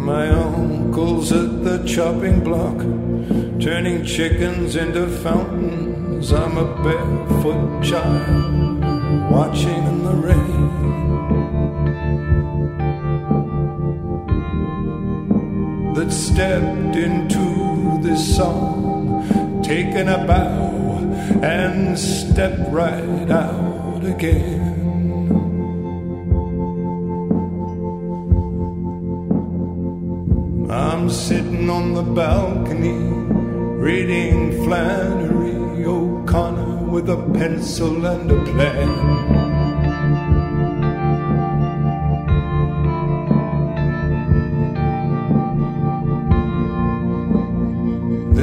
My 0.03 0.27
uncle's 0.27 1.31
at 1.31 1.63
the 1.63 1.83
chopping 1.85 2.43
block, 2.43 2.79
turning 3.61 4.03
chickens 4.05 4.75
into 4.75 5.05
fountains. 5.21 6.33
I'm 6.33 6.57
a 6.57 6.65
barefoot 6.83 7.83
child 7.83 8.81
watching 9.31 9.83
in 9.85 10.03
the 10.03 10.15
rain. 10.15 10.44
Stepped 16.15 16.95
into 16.95 17.99
this 18.01 18.37
song, 18.37 19.61
taken 19.63 20.07
a 20.07 20.25
bow 20.25 20.75
and 21.43 21.99
stepped 21.99 22.71
right 22.71 23.29
out 23.29 24.01
again. 24.05 24.61
I'm 30.71 31.09
sitting 31.09 31.69
on 31.69 31.93
the 31.93 32.03
balcony 32.03 32.97
reading 33.77 34.63
Flannery 34.63 35.85
O'Connor 35.85 36.89
with 36.89 37.09
a 37.09 37.17
pencil 37.33 38.05
and 38.05 38.31
a 38.31 38.43
plan. 38.51 39.44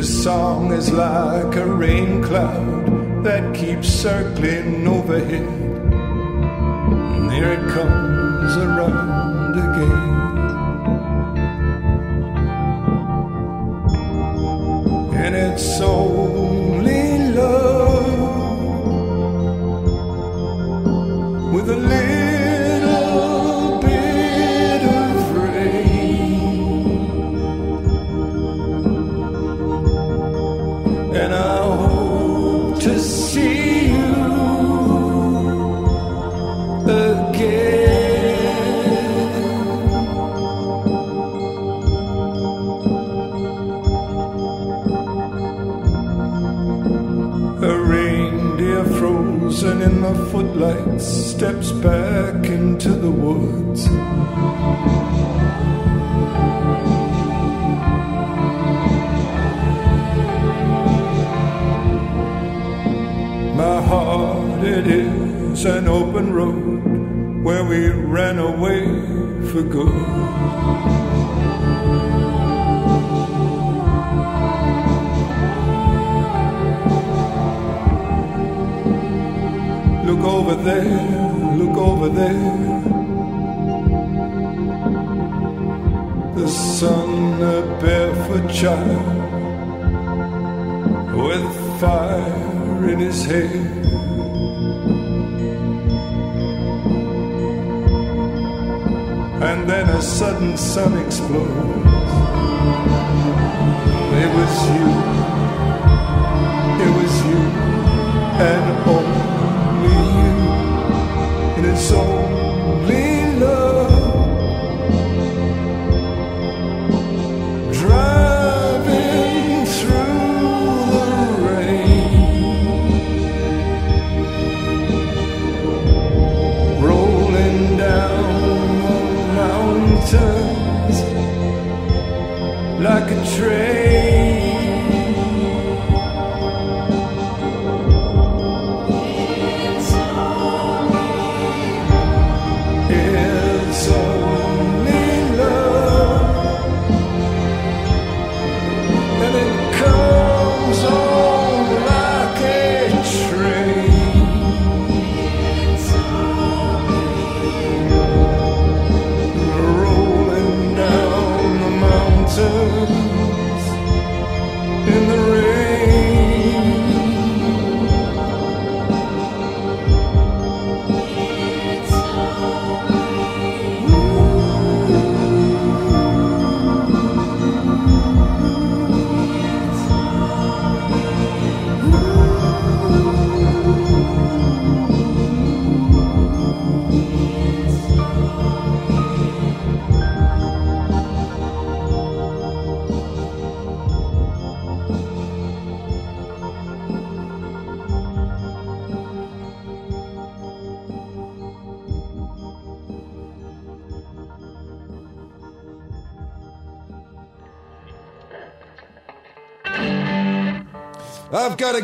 This 0.02 0.24
song 0.24 0.72
is 0.72 0.90
like 0.90 1.54
a 1.54 1.64
rain 1.64 2.24
cloud 2.24 3.22
that 3.22 3.54
keeps 3.54 3.88
circling 3.88 4.84
overhead. 4.88 5.46
And 7.14 7.30
there 7.30 7.52
it 7.52 7.70
comes 7.70 8.56
around 8.56 9.54
again. 9.54 10.11
In 49.82 50.00
the 50.00 50.14
footlights 50.30 51.04
steps 51.04 51.72
back 51.72 52.46
into 52.46 52.90
the 52.90 53.10
woods. 53.10 53.88
My 63.56 63.82
heart, 63.82 64.62
it 64.62 64.86
is 64.86 65.64
an 65.64 65.88
open 65.88 66.32
road 66.32 67.44
where 67.44 67.64
we 67.64 67.88
ran 67.88 68.38
away 68.38 68.84
for 69.50 69.62
good. 69.62 71.11
Over 80.52 80.62
there, 80.64 81.56
look 81.56 81.76
over 81.78 82.08
there. 82.08 82.82
The 86.34 86.48
son, 86.48 87.42
a 87.42 87.62
barefoot 87.80 88.52
child 88.52 89.06
with 91.16 91.80
fire 91.80 92.88
in 92.90 92.98
his 92.98 93.24
hair. 93.24 93.50
And 99.48 99.68
then 99.68 99.88
a 99.88 100.02
sudden 100.02 100.56
sun 100.56 100.98
explodes. 101.06 102.12
It 104.22 104.30
was 104.38 104.54
you. 104.74 104.88
It 106.84 106.92
was 106.98 107.12
you. 107.26 107.42
And 108.50 108.88
only 108.88 109.01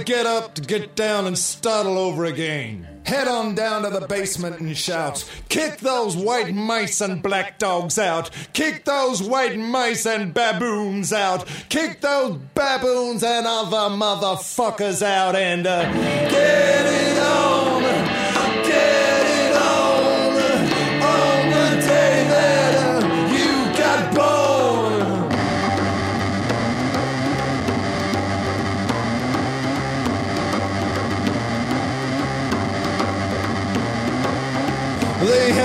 Get 0.05 0.27
up 0.27 0.55
to 0.55 0.63
get 0.63 0.95
down 0.95 1.27
and 1.27 1.37
start 1.37 1.87
all 1.87 1.99
over 1.99 2.25
again. 2.25 2.87
Head 3.05 3.27
on 3.27 3.55
down 3.55 3.83
to 3.83 3.91
the 3.91 4.07
basement 4.07 4.61
and 4.61 4.77
shout, 4.77 5.25
Kick 5.49 5.79
those 5.79 6.17
white 6.17 6.55
mice 6.55 7.01
and 7.01 7.23
black 7.23 7.59
dogs 7.59 7.99
out! 7.99 8.31
Kick 8.53 8.85
those 8.85 9.23
white 9.23 9.57
mice 9.59 10.05
and 10.07 10.35
baboons 10.35 11.13
out! 11.13 11.47
Kick 11.71 12.03
those 12.03 12.37
baboons 12.55 13.23
and 13.23 13.47
other 13.47 13.95
motherfuckers 13.95 15.03
out 15.03 15.37
and 15.37 15.67
uh, 15.67 15.91
get 16.31 16.87
it 16.87 16.98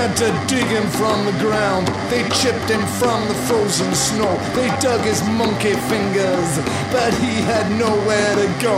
had 0.04 0.18
to 0.18 0.54
dig 0.54 0.68
him 0.68 0.84
from 0.99 1.26
the 1.26 1.32
ground. 1.39 1.88
They 2.12 2.28
chipped 2.36 2.68
him 2.68 2.84
from 2.99 3.24
the 3.30 3.36
frozen 3.47 3.93
snow. 3.95 4.36
They 4.51 4.68
dug 4.84 4.99
his 4.99 5.24
monkey 5.39 5.76
fingers, 5.88 6.49
but 6.91 7.14
he 7.24 7.39
had 7.47 7.72
nowhere 7.80 8.36
to 8.36 8.47
go. 8.60 8.76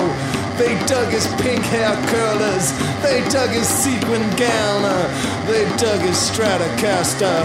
They 0.61 0.77
dug 0.85 1.09
his 1.11 1.25
pink 1.41 1.65
hair 1.73 1.97
curlers. 2.13 2.71
They 3.01 3.27
dug 3.29 3.49
his 3.49 3.67
sequin 3.67 4.21
gown. 4.37 4.85
They 5.49 5.65
dug 5.81 5.99
his 6.05 6.15
Stratocaster. 6.29 7.41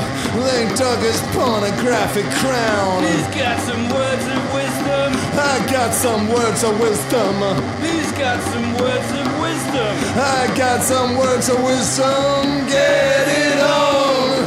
They 0.47 0.69
dug 0.77 1.01
his 1.01 1.21
pornographic 1.33 2.29
crown. 2.45 3.03
He's 3.03 3.33
got 3.35 3.59
some 3.65 3.89
words 3.89 4.27
of 4.29 4.43
wisdom. 4.53 5.09
I 5.41 5.57
got 5.73 5.95
some 5.95 6.29
words 6.29 6.63
of 6.63 6.79
wisdom. 6.79 7.35
He's 7.81 8.10
got 8.21 8.43
some 8.43 8.75
words 8.75 9.11
of 9.19 9.41
wisdom. 9.41 9.93
I 10.15 10.53
got 10.55 10.83
some 10.83 11.17
words 11.17 11.49
of 11.49 11.63
wisdom. 11.65 12.67
Get 12.69 13.27
it 13.47 13.59
on, 13.59 14.45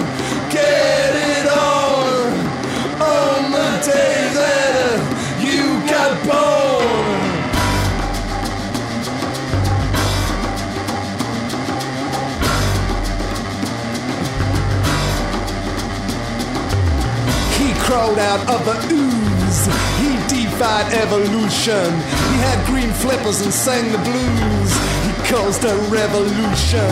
get 0.51 1.15
it 1.33 1.47
on. 1.49 2.33
On 3.01 3.51
the 3.51 3.69
day 3.83 4.29
that 4.37 4.99
you 5.41 5.63
got 5.89 6.13
born. 6.21 6.53
He 17.57 17.73
crawled 17.85 18.19
out 18.19 18.41
of 18.53 18.65
the 18.65 18.77
ooze. 18.93 19.65
He 19.97 20.11
defied 20.29 20.93
evolution. 20.93 22.22
He 22.43 22.49
had 22.49 22.65
green 22.67 22.91
flippers 22.91 23.39
and 23.39 23.53
sang 23.53 23.89
the 23.95 24.03
blues. 24.03 24.71
He 25.07 25.11
caused 25.31 25.63
a 25.63 25.75
revolution. 25.87 26.91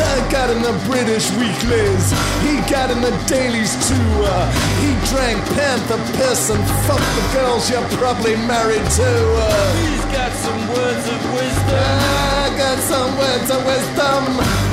I 0.00 0.24
got 0.32 0.48
in 0.48 0.62
the 0.64 0.72
British 0.88 1.28
weeklies. 1.36 2.04
He 2.40 2.56
got 2.72 2.88
in 2.88 3.04
the 3.04 3.12
dailies 3.28 3.76
too. 3.84 4.08
Uh, 4.24 4.48
he 4.80 4.96
drank 5.12 5.36
Panther 5.52 6.00
piss 6.16 6.48
and 6.48 6.64
fucked 6.88 7.12
the 7.12 7.26
girls 7.36 7.68
you're 7.68 7.84
probably 8.00 8.36
married 8.48 8.88
to. 8.96 9.10
Uh, 9.36 9.76
He's 9.84 10.06
got 10.16 10.32
some 10.32 10.64
words 10.72 11.04
of 11.12 11.20
wisdom. 11.36 11.92
I 12.40 12.56
got 12.56 12.78
some 12.80 13.12
words 13.20 13.48
of 13.52 13.60
wisdom. 13.68 14.22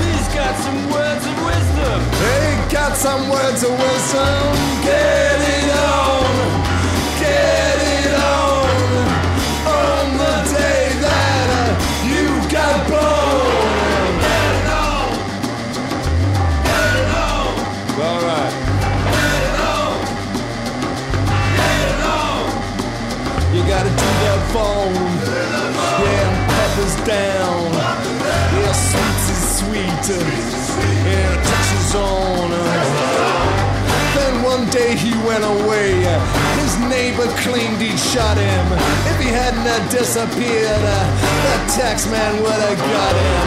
He's 0.08 0.28
got 0.32 0.56
some 0.64 0.82
words 0.88 1.26
of 1.28 1.36
wisdom. 1.44 2.00
They 2.24 2.48
got 2.72 2.96
some 2.96 3.28
words 3.28 3.60
of 3.68 3.76
wisdom. 3.76 4.40
Get 4.88 5.36
it 5.52 5.68
on, 5.84 6.32
get 7.20 7.76
it 7.92 8.16
on 8.24 8.53
phone. 24.54 24.94
Yeah, 26.06 26.30
peppers 26.54 26.96
down. 27.10 27.74
Yeah, 27.74 28.74
sweets 28.88 29.26
is 29.34 29.44
sweet. 29.58 30.06
Yeah, 31.10 31.42
touches 31.50 31.96
on. 31.98 32.54
Then 34.14 34.34
one 34.44 34.70
day 34.70 34.94
he 34.96 35.12
went 35.26 35.44
away. 35.44 36.06
His 36.62 36.74
neighbor 36.86 37.26
claimed 37.42 37.82
he'd 37.82 37.98
shot 37.98 38.38
him. 38.38 38.66
If 39.10 39.18
he 39.26 39.30
hadn't 39.34 39.66
have 39.66 39.90
disappeared, 39.90 40.84
uh, 40.86 41.02
the 41.46 41.56
tax 41.74 42.06
man 42.06 42.34
would 42.44 42.62
have 42.68 42.82
got 42.94 43.14
him. 43.26 43.46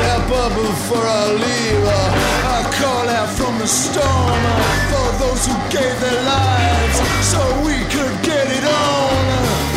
Yeah, 0.00 0.20
but 0.32 0.50
before 0.56 1.04
I 1.04 1.24
leave, 1.36 1.84
uh, 1.84 2.56
I 2.56 2.58
call 2.80 3.06
out 3.18 3.28
from 3.28 3.58
the 3.58 3.68
storm 3.68 4.40
uh, 4.40 4.60
for 4.90 5.08
those 5.22 5.42
who 5.44 5.56
gave 5.68 5.96
their 6.00 6.22
lives 6.24 6.96
so 7.28 7.40
we 7.60 7.76
could 7.92 8.14
get 8.24 8.46
it 8.48 8.64
on. 8.64 9.20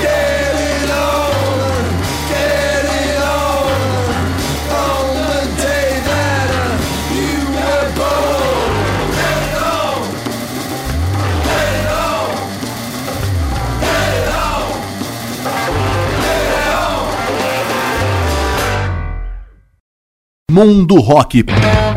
Get 0.02 0.49
Mundo 20.60 21.00
Rock. 21.00 21.89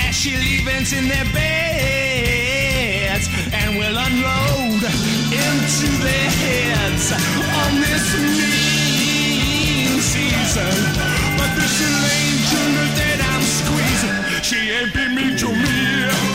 as 0.00 0.14
she 0.14 0.34
leaves 0.34 0.94
in 0.94 1.08
their 1.08 1.24
beds 1.34 3.28
and 3.52 3.76
will 3.76 3.98
unload 3.98 4.82
into 5.28 5.88
their 6.00 6.30
heads 6.40 7.12
on 7.12 7.80
this 7.84 8.16
mean 8.16 10.00
season. 10.00 10.94
But 11.36 11.52
this 11.54 11.80
little 11.82 12.06
angel 12.16 12.72
that 12.96 13.20
I'm 13.28 13.42
squeezing, 13.44 14.18
she 14.42 14.72
ain't 14.72 14.94
been 14.94 15.14
mean 15.14 15.36
to 15.36 15.48
me. 15.52 16.27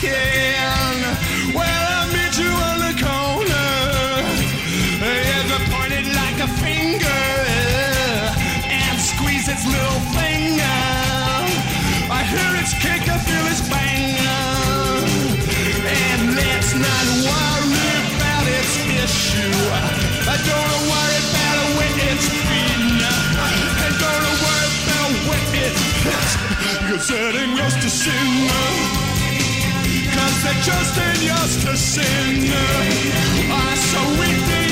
Stocking. 0.00 1.54
Well, 1.54 1.64
I 1.64 2.06
meet 2.12 2.38
you 2.38 2.50
on 2.50 2.78
the 2.80 2.94
corner. 3.00 3.68
Ever 5.02 5.60
pointed 5.70 6.06
like 6.14 6.38
a 6.40 6.48
finger 6.60 7.22
and 8.68 9.00
squeeze 9.00 9.48
its 9.48 9.66
little 9.66 10.00
finger. 10.16 10.78
I 12.10 12.24
hear 12.24 12.50
its 12.60 12.72
kick, 12.74 13.08
I 13.08 13.18
feel 13.18 13.46
its 13.52 13.62
bang. 13.68 14.16
And 15.84 16.34
let's 16.36 16.74
not 16.74 17.06
worry 17.28 17.90
about 18.16 18.46
its 18.48 18.74
issue. 19.04 19.54
I 20.28 20.36
don't 20.50 20.82
worry 20.90 21.18
about 21.28 21.64
when 21.76 21.94
it's 22.10 22.28
been. 22.28 23.00
And 23.84 23.94
don't 24.00 24.36
worry 24.44 24.70
about 24.84 25.12
when 25.28 25.44
it's 25.64 25.82
pissed. 26.02 26.38
That 27.08 27.34
ain't 27.34 27.56
yours 27.56 27.74
to 27.76 27.90
sin 27.90 28.79
just 30.62 30.96
in 30.96 31.26
yours 31.26 31.64
to 31.64 31.76
sin. 31.76 32.50
I 33.52 33.74
so 33.74 34.00
weak 34.20 34.69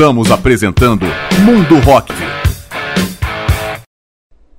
Estamos 0.00 0.30
apresentando 0.30 1.04
Mundo 1.44 1.78
Rock. 1.80 2.14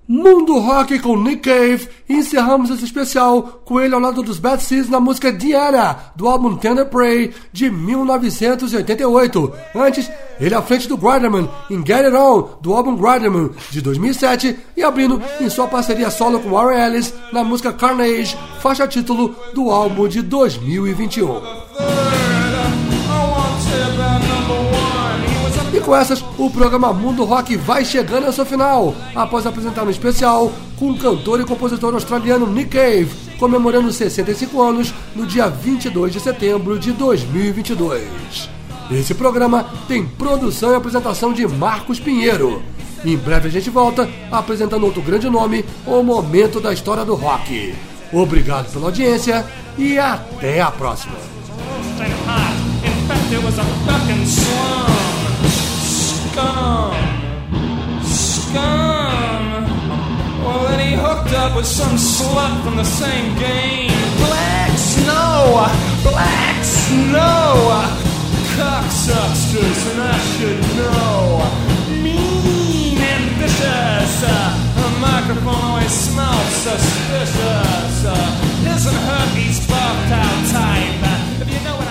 Mundo 0.08 0.60
Rock 0.60 1.00
com 1.00 1.18
Nick 1.18 1.38
Cave 1.38 1.90
e 2.08 2.14
encerramos 2.14 2.70
esse 2.70 2.86
especial 2.86 3.64
com 3.66 3.82
ele 3.82 3.96
ao 3.96 4.00
lado 4.00 4.22
dos 4.22 4.38
Bad 4.38 4.62
Seeds 4.62 4.88
na 4.88 5.00
música 5.00 5.34
Diana, 5.34 5.98
do 6.16 6.28
álbum 6.28 6.56
Tender 6.58 6.86
Prey 6.86 7.34
de 7.52 7.72
1988. 7.72 9.54
Antes, 9.74 10.12
ele 10.40 10.54
à 10.54 10.62
frente 10.62 10.88
do 10.88 10.96
Griderman 10.96 11.50
em 11.72 11.84
Get 11.84 12.06
It 12.06 12.16
On, 12.16 12.60
do 12.62 12.76
álbum 12.76 12.96
Griderman 12.96 13.50
de 13.72 13.82
2007 13.82 14.56
e 14.78 14.84
abrindo 14.84 15.20
em 15.40 15.50
sua 15.50 15.68
parceria 15.68 16.12
solo 16.12 16.40
com 16.40 16.52
Warren 16.52 16.86
Ellis 16.86 17.16
na 17.34 17.44
música 17.44 17.74
Carnage, 17.74 18.38
faixa 18.60 18.88
título 18.88 19.36
do 19.56 19.72
álbum 19.72 20.08
de 20.08 20.22
2021. 20.22 21.61
Com 25.92 25.96
essas, 25.98 26.24
o 26.38 26.50
programa 26.50 26.94
Mundo 26.94 27.26
Rock 27.26 27.58
vai 27.58 27.84
chegando 27.84 28.26
ao 28.26 28.32
seu 28.32 28.46
final, 28.46 28.96
após 29.14 29.46
apresentar 29.46 29.84
um 29.84 29.90
especial 29.90 30.50
com 30.80 30.92
o 30.92 30.98
cantor 30.98 31.42
e 31.42 31.44
compositor 31.44 31.94
australiano 31.94 32.48
Nick 32.48 32.70
Cave, 32.70 33.10
comemorando 33.38 33.92
65 33.92 34.62
anos 34.62 34.94
no 35.14 35.26
dia 35.26 35.50
22 35.50 36.14
de 36.14 36.22
setembro 36.22 36.80
de 36.80 36.94
2022. 36.94 38.50
Esse 38.90 39.14
programa 39.14 39.66
tem 39.90 40.06
produção 40.06 40.72
e 40.72 40.76
apresentação 40.76 41.34
de 41.34 41.46
Marcos 41.46 42.00
Pinheiro. 42.00 42.64
Em 43.04 43.18
breve 43.18 43.50
a 43.50 43.52
gente 43.52 43.70
volta 43.70 44.10
apresentando 44.32 44.86
outro 44.86 45.02
grande 45.02 45.30
nome, 45.30 45.66
o 45.86 46.02
momento 46.02 46.62
da 46.62 46.72
história 46.72 47.04
do 47.04 47.16
rock. 47.16 47.76
Obrigado 48.14 48.72
pela 48.72 48.86
audiência 48.86 49.46
e 49.78 50.00
até 50.00 50.62
a 50.62 50.72
próxima. 50.72 51.16
Scum. 56.42 56.94
Scum. 58.02 59.44
Well, 60.44 60.64
then 60.68 60.80
he 60.80 60.96
hooked 60.96 61.34
up 61.34 61.56
with 61.56 61.68
some 61.68 61.98
slut 61.98 62.64
from 62.64 62.78
the 62.78 62.84
same 62.84 63.38
game. 63.38 63.92
Black 64.18 64.72
snow. 64.76 65.70
Black 66.02 66.64
snow. 66.64 67.86
Cocksucksters, 68.58 69.82
and 69.92 70.02
I 70.02 70.18
should 70.34 70.62
know. 70.80 71.16
Mean 72.02 72.98
and 72.98 73.26
vicious. 73.38 74.24
A 74.24 74.90
microphone 75.00 75.54
always 75.54 75.92
smells 75.92 76.54
suspicious. 76.66 77.96
Isn't 78.74 79.00
herpes 79.10 79.60
buffed 79.68 80.12
out 80.12 80.40
type? 80.50 81.42
If 81.42 81.54
you 81.54 81.62
know 81.64 81.76
what. 81.78 81.91